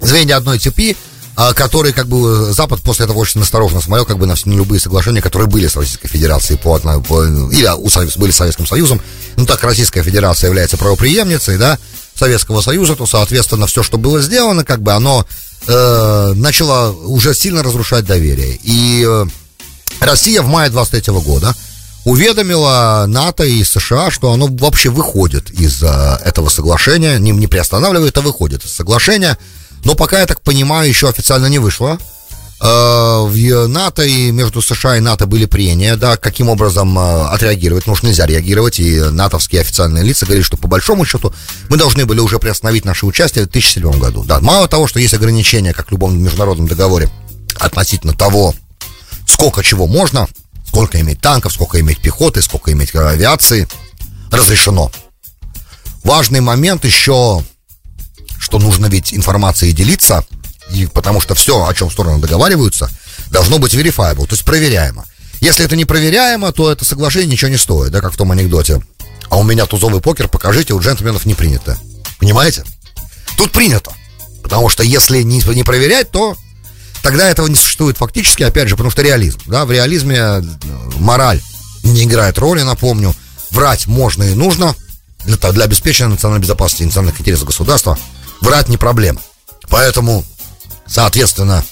звенья 0.00 0.36
одной 0.36 0.58
цепи, 0.58 0.96
а, 1.36 1.52
который 1.52 1.92
как 1.92 2.06
бы 2.06 2.52
Запад 2.52 2.80
после 2.82 3.04
этого 3.04 3.18
очень 3.18 3.40
осторожно 3.40 3.80
смотрел 3.80 4.04
как 4.04 4.18
бы 4.18 4.26
на, 4.26 4.34
на 4.44 4.52
любые 4.52 4.80
соглашения, 4.80 5.22
которые 5.22 5.48
были 5.48 5.68
с 5.68 5.76
Российской 5.76 6.08
Федерацией 6.08 6.58
по, 6.58 6.78
по 6.78 7.24
или 7.24 7.68
у, 7.76 8.18
были 8.18 8.30
с 8.30 8.36
Советским 8.36 8.66
Союзом. 8.66 9.00
Ну 9.36 9.46
так 9.46 9.62
Российская 9.62 10.02
Федерация 10.02 10.48
является 10.48 10.76
правоприемницей, 10.76 11.58
да, 11.58 11.78
Советского 12.14 12.60
Союза, 12.60 12.96
то, 12.96 13.06
соответственно, 13.06 13.66
все, 13.66 13.82
что 13.82 13.96
было 13.96 14.20
сделано, 14.20 14.64
как 14.64 14.82
бы 14.82 14.92
оно 14.92 15.26
э, 15.66 16.32
начало 16.34 16.92
уже 16.92 17.34
сильно 17.34 17.62
разрушать 17.62 18.04
доверие. 18.04 18.58
И 18.62 19.04
э, 19.06 19.26
Россия 20.00 20.42
в 20.42 20.48
мае 20.48 20.70
23 20.70 21.12
года 21.14 21.54
уведомила 22.04 23.04
НАТО 23.06 23.44
и 23.44 23.62
США, 23.62 24.10
что 24.10 24.32
оно 24.32 24.46
вообще 24.46 24.90
выходит 24.90 25.50
из 25.50 25.82
э, 25.82 26.18
этого 26.24 26.48
соглашения, 26.48 27.18
не, 27.18 27.32
не 27.32 27.46
приостанавливает, 27.46 28.16
а 28.18 28.20
выходит 28.22 28.64
из 28.64 28.72
соглашения. 28.72 29.36
Но 29.84 29.94
пока, 29.94 30.20
я 30.20 30.26
так 30.26 30.40
понимаю, 30.40 30.88
еще 30.88 31.08
официально 31.08 31.46
не 31.46 31.58
вышло. 31.58 31.98
Э, 32.62 33.24
в 33.26 33.66
НАТО 33.68 34.02
и 34.02 34.30
между 34.30 34.60
США 34.60 34.98
и 34.98 35.00
НАТО 35.00 35.26
были 35.26 35.46
прения, 35.46 35.96
да, 35.96 36.18
каким 36.18 36.50
образом 36.50 36.98
э, 36.98 37.26
отреагировать, 37.28 37.84
потому 37.84 37.96
что 37.96 38.06
нельзя 38.06 38.26
реагировать, 38.26 38.78
и 38.80 39.00
натовские 39.00 39.62
официальные 39.62 40.04
лица 40.04 40.26
говорили, 40.26 40.44
что 40.44 40.58
по 40.58 40.68
большому 40.68 41.06
счету 41.06 41.32
мы 41.70 41.78
должны 41.78 42.04
были 42.04 42.20
уже 42.20 42.38
приостановить 42.38 42.84
наше 42.84 43.06
участие 43.06 43.44
в 43.44 43.50
2007 43.50 43.98
году. 43.98 44.24
Да, 44.24 44.40
мало 44.40 44.68
того, 44.68 44.86
что 44.86 45.00
есть 45.00 45.14
ограничения, 45.14 45.72
как 45.72 45.88
в 45.88 45.92
любом 45.92 46.18
международном 46.22 46.68
договоре, 46.68 47.08
относительно 47.58 48.12
того, 48.12 48.54
сколько 49.26 49.62
чего 49.62 49.86
можно, 49.86 50.28
сколько 50.66 51.00
иметь 51.00 51.20
танков, 51.22 51.54
сколько 51.54 51.80
иметь 51.80 52.00
пехоты, 52.00 52.42
сколько 52.42 52.72
иметь 52.72 52.94
авиации, 52.94 53.68
разрешено. 54.30 54.92
Важный 56.04 56.40
момент 56.40 56.84
еще 56.84 57.42
что 58.40 58.58
нужно 58.58 58.86
ведь 58.86 59.12
информацией 59.12 59.72
делиться, 59.72 60.24
и 60.72 60.87
потому 60.87 61.20
что 61.20 61.35
все, 61.35 61.66
о 61.66 61.74
чем 61.74 61.90
стороны 61.90 62.20
договариваются, 62.20 62.90
должно 63.30 63.59
быть 63.59 63.74
verifiable, 63.74 64.26
то 64.26 64.33
есть 64.33 64.44
проверяемо. 64.44 65.04
Если 65.40 65.64
это 65.64 65.76
не 65.76 65.85
проверяемо, 65.85 66.52
то 66.52 66.70
это 66.70 66.85
соглашение 66.85 67.30
ничего 67.30 67.50
не 67.50 67.56
стоит, 67.56 67.92
да, 67.92 68.00
как 68.00 68.12
в 68.12 68.16
том 68.16 68.30
анекдоте. 68.30 68.83
А 69.30 69.38
у 69.38 69.42
меня 69.42 69.66
тузовый 69.66 70.00
покер, 70.00 70.28
покажите, 70.28 70.74
у 70.74 70.80
джентльменов 70.80 71.24
не 71.24 71.35
принято. 71.35 71.78
Понимаете? 72.18 72.64
Тут 73.37 73.52
принято. 73.52 73.92
Потому 74.42 74.68
что 74.68 74.83
если 74.83 75.22
не, 75.22 75.40
не 75.54 75.62
проверять, 75.62 76.11
то 76.11 76.37
тогда 77.02 77.28
этого 77.28 77.46
не 77.46 77.54
существует 77.54 77.96
фактически, 77.96 78.42
опять 78.42 78.68
же, 78.68 78.74
потому 78.74 78.90
что 78.90 79.02
реализм. 79.02 79.38
Да, 79.46 79.64
в 79.64 79.72
реализме 79.72 80.16
э, 80.16 80.42
мораль 80.96 81.40
не 81.83 82.04
играет 82.04 82.38
роли, 82.38 82.62
напомню. 82.62 83.14
Врать 83.50 83.87
можно 83.87 84.24
и 84.24 84.35
нужно 84.35 84.74
для, 85.24 85.37
для 85.52 85.64
обеспечения 85.64 86.11
национальной 86.11 86.42
безопасности 86.42 86.83
национальных 86.83 87.20
интересов 87.20 87.46
государства– 87.46 87.98
врать 88.40 88.68
не 88.68 88.76
проблема. 88.76 89.20
Поэтому, 89.68 90.24
соответственно, 90.90 91.64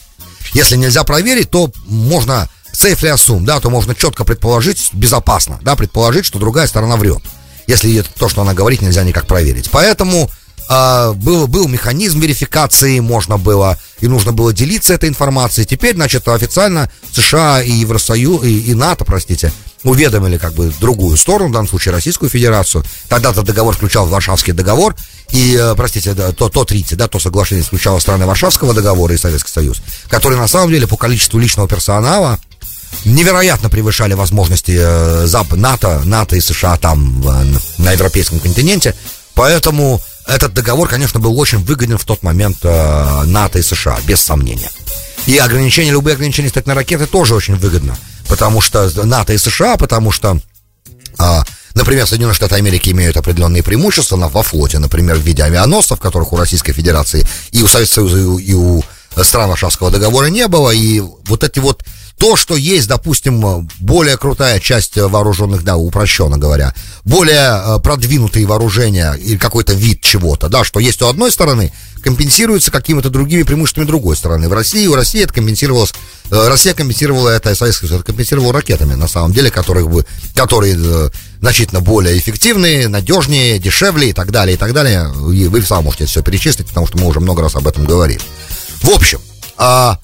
если 0.55 0.77
нельзя 0.77 1.05
проверить, 1.05 1.51
то 1.51 1.71
можно 1.87 2.49
safely 2.73 3.13
assume, 3.15 3.45
да, 3.45 3.61
то 3.61 3.71
можно 3.71 3.95
четко 3.95 4.25
предположить, 4.25 4.91
безопасно, 4.93 5.59
да, 5.63 5.77
предположить, 5.77 6.25
что 6.25 6.39
другая 6.39 6.67
сторона 6.67 6.97
врет. 6.97 7.23
Если 7.67 8.03
то, 8.03 8.29
что 8.29 8.43
она 8.43 8.55
говорит, 8.55 8.81
нельзя 8.81 9.05
никак 9.05 9.27
проверить. 9.27 9.71
Поэтому 9.71 10.31
э, 10.69 11.13
был, 11.15 11.47
был 11.47 11.69
механизм 11.69 12.21
верификации, 12.21 13.01
можно 13.01 13.39
было 13.39 13.79
и 14.01 14.07
нужно 14.07 14.33
было 14.33 14.53
делиться 14.53 14.95
этой 14.95 15.09
информацией. 15.09 15.67
Теперь, 15.67 15.95
значит, 15.95 16.29
официально 16.29 16.91
США 17.13 17.63
и 17.63 17.73
Евросоюз, 17.73 18.45
и, 18.45 18.71
и 18.71 18.75
НАТО, 18.75 19.05
простите, 19.05 19.53
уведомили 19.85 20.39
как 20.39 20.55
бы 20.55 20.73
другую 20.81 21.17
сторону, 21.17 21.51
в 21.51 21.53
данном 21.53 21.69
случае 21.69 21.95
Российскую 21.95 22.29
Федерацию. 22.29 22.85
Тогда-то 23.09 23.43
договор 23.43 23.75
включал 23.75 24.07
Варшавский 24.07 24.53
договор, 24.53 24.95
и, 25.31 25.57
э, 25.61 25.75
простите, 25.77 26.15
то, 26.15 26.49
то 26.49 26.65
трите, 26.65 26.97
да, 26.97 27.09
то 27.09 27.19
соглашение 27.19 27.65
исключало 27.65 27.99
страны 27.99 28.27
Варшавского 28.27 28.75
договора 28.75 29.15
и 29.15 29.19
Советский 29.19 29.51
Союз, 29.51 29.83
которые 30.09 30.41
на 30.41 30.49
самом 30.49 30.71
деле 30.71 30.87
по 30.87 30.97
количеству 30.97 31.39
личного 31.39 31.69
персонала 31.69 32.39
невероятно 33.05 33.69
превышали 33.69 34.15
возможности 34.15 34.77
э, 34.79 35.27
НАТО, 35.51 36.03
НАТО 36.05 36.37
и 36.37 36.41
США 36.41 36.77
там 36.79 37.21
в, 37.21 37.47
на 37.79 37.93
европейском 37.93 38.41
континенте. 38.41 38.95
Поэтому 39.35 40.01
этот 40.29 40.53
договор, 40.53 40.88
конечно, 40.88 41.19
был 41.19 41.38
очень 41.38 41.59
выгоден 41.59 41.99
в 41.99 42.05
тот 42.05 42.23
момент 42.23 42.59
э, 42.62 43.23
НАТО 43.25 43.59
и 43.59 43.62
США, 43.62 43.99
без 44.07 44.21
сомнения. 44.21 44.71
И 45.27 45.37
ограничения, 45.38 45.91
любые 45.91 46.14
ограничения, 46.14 46.49
кстати, 46.49 46.69
на 46.69 46.75
ракеты 46.75 47.07
тоже 47.07 47.35
очень 47.35 47.57
выгодно, 47.57 47.97
потому 48.29 48.61
что 48.61 48.88
НАТО 49.05 49.33
и 49.33 49.38
США, 49.38 49.77
потому 49.77 50.12
что 50.12 50.38
а, 51.19 51.45
Например, 51.75 52.07
Соединенные 52.07 52.35
Штаты 52.35 52.57
Америки 52.57 52.91
имеют 52.91 53.17
определенные 53.17 53.62
преимущества 53.62 54.17
во 54.17 54.43
флоте, 54.43 54.81
например, 54.81 55.17
в 55.17 55.21
виде 55.21 55.45
авианосцев, 55.45 56.01
которых 56.01 56.33
у 56.33 56.37
Российской 56.37 56.73
Федерации 56.73 57.25
и 57.53 57.62
у 57.62 57.69
Советского 57.69 58.09
Союза, 58.09 58.43
и 58.43 58.53
у 58.53 58.83
стран 59.23 59.49
Варшавского 59.49 59.91
договора 59.91 60.27
не 60.27 60.49
было, 60.49 60.71
и 60.71 61.01
вот 61.01 61.45
эти 61.45 61.61
вот 61.61 61.85
то, 62.19 62.37
что 62.37 62.57
есть, 62.57 62.89
допустим, 62.89 63.69
более 63.79 64.17
крутая 64.17 64.59
часть 64.61 64.97
вооруженных, 64.97 65.63
да, 65.63 65.77
упрощенно 65.77 66.37
говоря, 66.37 66.75
более 67.05 67.63
э, 67.77 67.79
продвинутые 67.79 68.45
вооружения 68.47 69.13
или 69.15 69.37
какой-то 69.37 69.73
вид 69.73 70.01
чего-то, 70.01 70.49
да, 70.49 70.65
что 70.65 70.81
есть 70.81 71.01
у 71.01 71.07
одной 71.07 71.31
стороны, 71.31 71.73
компенсируется 72.03 72.71
какими-то 72.71 73.11
другими 73.11 73.43
преимуществами 73.45 73.87
другой 73.87 74.17
стороны. 74.17 74.49
В 74.49 74.53
России, 74.53 74.87
у 74.87 74.95
России 74.95 75.23
это 75.23 75.33
компенсировалось, 75.33 75.95
э, 76.31 76.49
Россия 76.49 76.75
компенсировала 76.75 77.29
это, 77.29 77.55
Советский 77.55 77.87
Союз 77.87 78.03
компенсировал 78.03 78.51
ракетами, 78.51 78.95
на 78.95 79.07
самом 79.07 79.33
деле, 79.33 79.51
которых 79.51 79.89
бы, 79.89 80.05
которые 80.35 80.77
э, 80.77 81.11
значительно 81.41 81.81
более 81.81 82.19
эффективные, 82.19 82.89
надежнее, 82.89 83.61
дешевле 83.61 84.11
и 84.11 84.13
так 84.13 84.33
далее, 84.33 84.55
и 84.55 84.59
так 84.59 84.73
далее. 84.73 85.13
И 85.33 85.47
вы 85.47 85.63
сам 85.63 85.85
можете 85.85 86.07
все 86.07 86.23
перечислить, 86.23 86.67
потому 86.67 86.87
что 86.89 86.99
мы 86.99 87.07
уже 87.07 87.21
много 87.21 87.43
раз 87.43 87.55
об 87.55 87.69
этом 87.69 87.85
говорили. 87.85 88.21
В 88.83 88.91
общем, 88.91 89.21
а, 89.57 89.99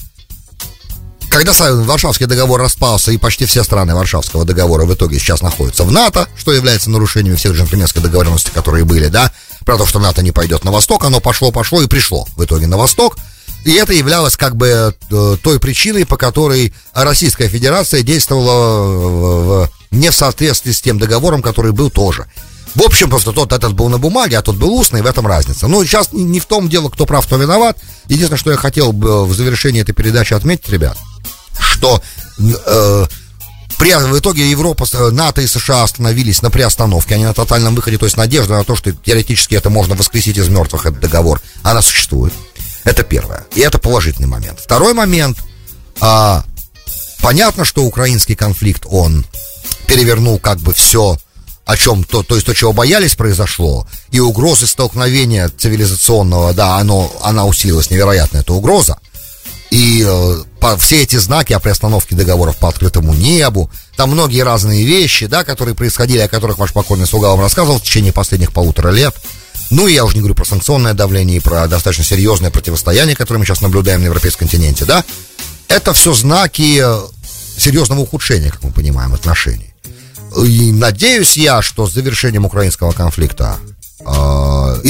когда 1.35 1.53
Варшавский 1.53 2.27
договор 2.27 2.61
распался, 2.61 3.11
и 3.11 3.17
почти 3.17 3.45
все 3.45 3.65
страны 3.65 3.95
Варшавского 3.95 4.45
договора 4.45 4.85
в 4.85 4.95
итоге 4.95 5.19
сейчас 5.19 5.43
находятся 5.43 5.83
в 5.83 5.91
НАТО, 5.91 6.29
что 6.37 6.53
является 6.53 6.91
нарушением 6.91 7.37
всех 7.37 7.55
джентльменской 7.55 8.01
договоренности, 8.01 8.51
которые 8.55 8.85
были, 8.85 9.09
да, 9.09 9.33
про 9.65 9.77
то, 9.77 9.85
что 9.85 9.99
НАТО 9.99 10.23
не 10.23 10.31
пойдет 10.31 10.63
на 10.63 10.71
восток, 10.71 11.05
оно 11.05 11.21
пошло, 11.21 11.51
пошло 11.51 11.83
и 11.83 11.89
пришло 11.89 12.29
в 12.37 12.45
итоге 12.45 12.69
на 12.69 12.77
восток. 12.77 13.17
И 13.65 13.73
это 13.73 13.93
являлось 13.95 14.37
как 14.37 14.55
бы 14.55 14.95
э, 15.11 15.37
той 15.43 15.59
причиной, 15.59 16.07
по 16.07 16.17
которой 16.17 16.73
Российская 16.93 17.49
Федерация 17.49 18.03
действовала 18.03 18.85
в, 18.87 19.71
не 19.91 20.11
в 20.11 20.15
соответствии 20.15 20.71
с 20.71 20.83
тем 20.83 20.99
договором, 21.01 21.43
который 21.43 21.73
был 21.73 21.91
тоже. 21.91 22.27
В 22.77 22.83
общем, 22.83 23.09
просто 23.09 23.33
тот 23.33 23.53
этот 23.53 23.73
был 23.73 23.89
на 23.89 23.99
бумаге, 23.99 24.39
а 24.39 24.43
тот 24.43 24.57
был 24.57 24.73
устный, 24.75 25.03
в 25.03 25.07
этом 25.07 25.27
разница. 25.27 25.67
Но 25.67 25.83
сейчас 25.85 26.11
не 26.13 26.39
в 26.39 26.47
том 26.47 26.69
дело, 26.69 26.91
кто 26.91 27.07
прав, 27.07 27.27
кто 27.27 27.37
виноват. 27.39 27.79
Единственное, 28.07 28.39
что 28.39 28.51
я 28.51 28.57
хотел 28.57 28.93
бы 28.93 29.25
в 29.25 29.35
завершении 29.35 29.81
этой 29.81 29.93
передачи 29.93 30.35
отметить, 30.35 30.69
ребят, 30.69 30.99
что 31.75 32.01
э, 32.39 33.07
при, 33.79 33.95
в 33.95 34.19
итоге 34.19 34.49
Европа, 34.51 34.87
э, 34.93 35.11
НАТО 35.11 35.43
и 35.43 35.47
США 35.47 35.83
остановились 35.83 36.43
на 36.43 36.51
приостановке, 36.51 37.17
они 37.17 37.25
на 37.25 37.35
тотальном 37.35 37.75
выходе, 37.75 37.99
то 37.99 38.07
есть 38.07 38.17
надежда 38.17 38.55
на 38.55 38.65
то, 38.65 38.77
что 38.77 38.93
теоретически 38.93 39.55
это 39.57 39.71
можно 39.71 39.95
воскресить 39.95 40.39
из 40.39 40.49
мертвых, 40.49 40.87
этот 40.87 41.01
договор, 41.01 41.41
она 41.63 41.83
существует. 41.83 42.33
Это 42.85 43.03
первое. 43.03 43.45
И 43.55 43.61
это 43.61 43.79
положительный 43.79 44.29
момент. 44.29 44.61
Второй 44.61 44.95
момент. 44.95 45.39
А, 46.01 46.45
понятно, 47.21 47.65
что 47.65 47.85
украинский 47.85 48.35
конфликт, 48.35 48.85
он 48.89 49.27
перевернул 49.87 50.39
как 50.39 50.59
бы 50.59 50.73
все 50.73 51.19
о 51.65 51.77
чем 51.77 52.05
то, 52.05 52.23
то 52.23 52.35
есть 52.35 52.47
то, 52.47 52.55
чего 52.55 52.73
боялись, 52.75 53.15
произошло, 53.15 53.89
и 54.11 54.21
угрозы 54.21 54.67
столкновения 54.67 55.49
цивилизационного, 55.49 56.53
да, 56.53 56.77
оно, 56.77 57.11
она 57.23 57.47
усилилась 57.47 57.91
невероятно, 57.91 58.39
эта 58.39 58.53
угроза. 58.53 58.99
И 59.75 60.05
э, 60.07 60.45
по, 60.61 60.77
все 60.77 61.03
эти 61.03 61.17
знаки 61.17 61.53
о 61.53 61.59
приостановке 61.59 62.15
договоров 62.15 62.59
по 62.59 62.69
открытому 62.69 63.13
небу, 63.13 63.73
там 63.97 64.11
многие 64.11 64.43
разные 64.43 64.85
вещи, 64.85 65.27
да, 65.27 65.43
которые 65.43 65.75
происходили, 65.75 66.21
о 66.21 66.29
которых 66.29 66.59
ваш 66.59 66.73
покойный 66.73 67.09
слуга 67.09 67.31
вам 67.31 67.41
рассказывал 67.41 67.81
в 67.81 67.83
течение 67.83 68.13
последних 68.13 68.53
полутора 68.53 68.91
лет. 68.91 69.17
Ну, 69.71 69.89
и 69.89 69.93
я 69.93 70.05
уже 70.05 70.15
не 70.15 70.21
говорю 70.21 70.37
про 70.37 70.45
санкционное 70.45 70.95
давление 70.95 71.39
и 71.39 71.41
про 71.41 71.67
достаточно 71.67 72.05
серьезное 72.05 72.53
противостояние, 72.53 73.17
которое 73.17 73.41
мы 73.41 73.47
сейчас 73.47 73.63
наблюдаем 73.63 74.03
на 74.03 74.05
европейском 74.05 74.47
континенте, 74.47 74.85
да. 74.85 75.03
Это 75.67 75.93
все 75.93 76.13
знаки 76.13 76.81
э, 76.81 77.01
серьезного 77.59 77.99
ухудшения, 77.99 78.53
как 78.53 78.63
мы 78.63 78.71
понимаем, 78.71 79.13
отношений. 79.13 79.75
И 80.37 80.71
надеюсь 80.71 81.37
я, 81.37 81.63
что 81.63 81.89
с 81.89 81.93
завершением 81.93 82.45
украинского 82.45 82.93
конфликта, 82.93 83.59
э, 83.99 84.05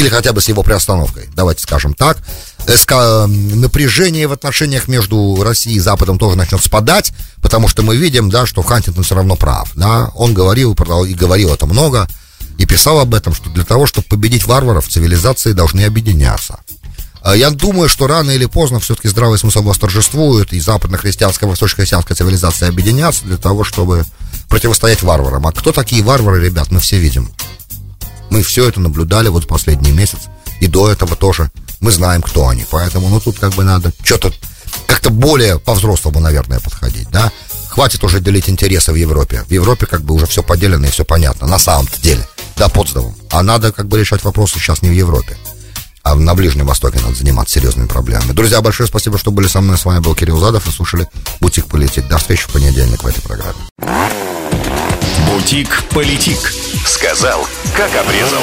или 0.04 0.10
хотя 0.10 0.32
бы 0.34 0.42
с 0.42 0.48
его 0.48 0.62
приостановкой, 0.62 1.30
давайте 1.34 1.62
скажем 1.62 1.94
так, 1.94 2.18
э, 2.66 3.26
напряжение 3.26 4.26
в 4.28 4.32
отношениях 4.32 4.86
между 4.86 5.42
Россией 5.42 5.76
и 5.76 5.80
Западом 5.80 6.18
тоже 6.18 6.36
начнет 6.36 6.62
спадать, 6.62 7.12
потому 7.40 7.68
что 7.68 7.82
мы 7.82 7.96
видим, 7.96 8.28
да, 8.28 8.44
что 8.44 8.62
Хантингтон 8.62 9.02
все 9.02 9.14
равно 9.14 9.34
прав, 9.36 9.70
да, 9.74 10.10
он 10.14 10.34
говорил 10.34 10.74
и 10.74 11.14
говорил 11.14 11.54
это 11.54 11.64
много, 11.64 12.06
и 12.58 12.66
писал 12.66 13.00
об 13.00 13.14
этом, 13.14 13.34
что 13.34 13.48
для 13.48 13.64
того, 13.64 13.86
чтобы 13.86 14.06
победить 14.06 14.44
варваров, 14.44 14.88
цивилизации 14.88 15.52
должны 15.52 15.82
объединяться. 15.84 16.60
А 17.22 17.34
я 17.34 17.48
думаю, 17.48 17.88
что 17.88 18.06
рано 18.06 18.30
или 18.32 18.44
поздно 18.44 18.80
все-таки 18.80 19.08
здравый 19.08 19.38
смысл 19.38 19.62
восторжествует, 19.62 20.52
и 20.52 20.60
западно-христианская, 20.60 21.46
восточно-христианская 21.46 22.14
цивилизация 22.14 22.68
объединятся 22.68 23.24
для 23.24 23.38
того, 23.38 23.64
чтобы 23.64 24.04
противостоять 24.50 25.02
варварам. 25.02 25.46
А 25.46 25.52
кто 25.52 25.72
такие 25.72 26.02
варвары, 26.02 26.44
ребят, 26.44 26.70
мы 26.70 26.80
все 26.80 26.98
видим. 26.98 27.30
Мы 28.34 28.42
все 28.42 28.68
это 28.68 28.80
наблюдали 28.80 29.28
вот 29.28 29.46
последний 29.46 29.92
месяц, 29.92 30.22
и 30.58 30.66
до 30.66 30.90
этого 30.90 31.14
тоже. 31.14 31.52
Мы 31.78 31.92
знаем, 31.92 32.20
кто 32.20 32.48
они, 32.48 32.66
поэтому, 32.68 33.08
ну, 33.08 33.20
тут 33.20 33.38
как 33.38 33.52
бы 33.52 33.62
надо 33.62 33.92
что-то 34.02 34.32
как-то 34.88 35.10
более 35.10 35.60
по-взрослому, 35.60 36.18
наверное, 36.18 36.58
подходить, 36.58 37.08
да? 37.10 37.30
Хватит 37.68 38.02
уже 38.02 38.18
делить 38.18 38.48
интересы 38.48 38.90
в 38.90 38.96
Европе. 38.96 39.44
В 39.46 39.52
Европе 39.52 39.86
как 39.86 40.02
бы 40.02 40.16
уже 40.16 40.26
все 40.26 40.42
поделено 40.42 40.84
и 40.84 40.90
все 40.90 41.04
понятно, 41.04 41.46
на 41.46 41.60
самом-то 41.60 42.02
деле, 42.02 42.26
да, 42.56 42.68
подставом. 42.68 43.14
А 43.30 43.44
надо 43.44 43.70
как 43.70 43.86
бы 43.86 44.00
решать 44.00 44.24
вопросы 44.24 44.58
сейчас 44.58 44.82
не 44.82 44.88
в 44.88 44.94
Европе 44.94 45.36
а 46.02 46.16
на 46.16 46.34
Ближнем 46.34 46.66
Востоке 46.66 46.98
надо 47.00 47.14
заниматься 47.14 47.54
серьезными 47.54 47.86
проблемами. 47.86 48.32
Друзья, 48.32 48.60
большое 48.60 48.86
спасибо, 48.86 49.16
что 49.16 49.30
были 49.30 49.46
со 49.46 49.62
мной. 49.62 49.78
С 49.78 49.86
вами 49.86 50.00
был 50.00 50.14
Кирилл 50.14 50.38
Задов 50.38 50.68
и 50.68 50.70
слушали 50.70 51.08
«Бутик 51.40 51.64
Политик». 51.64 52.06
До 52.08 52.18
встречи 52.18 52.46
в 52.46 52.52
понедельник 52.52 53.02
в 53.02 53.06
этой 53.06 53.22
программе. 53.22 53.54
«Бутик 55.28 55.82
Политик». 55.90 56.38
Сказал, 56.86 57.46
как 57.76 57.94
обрезал. 57.96 58.42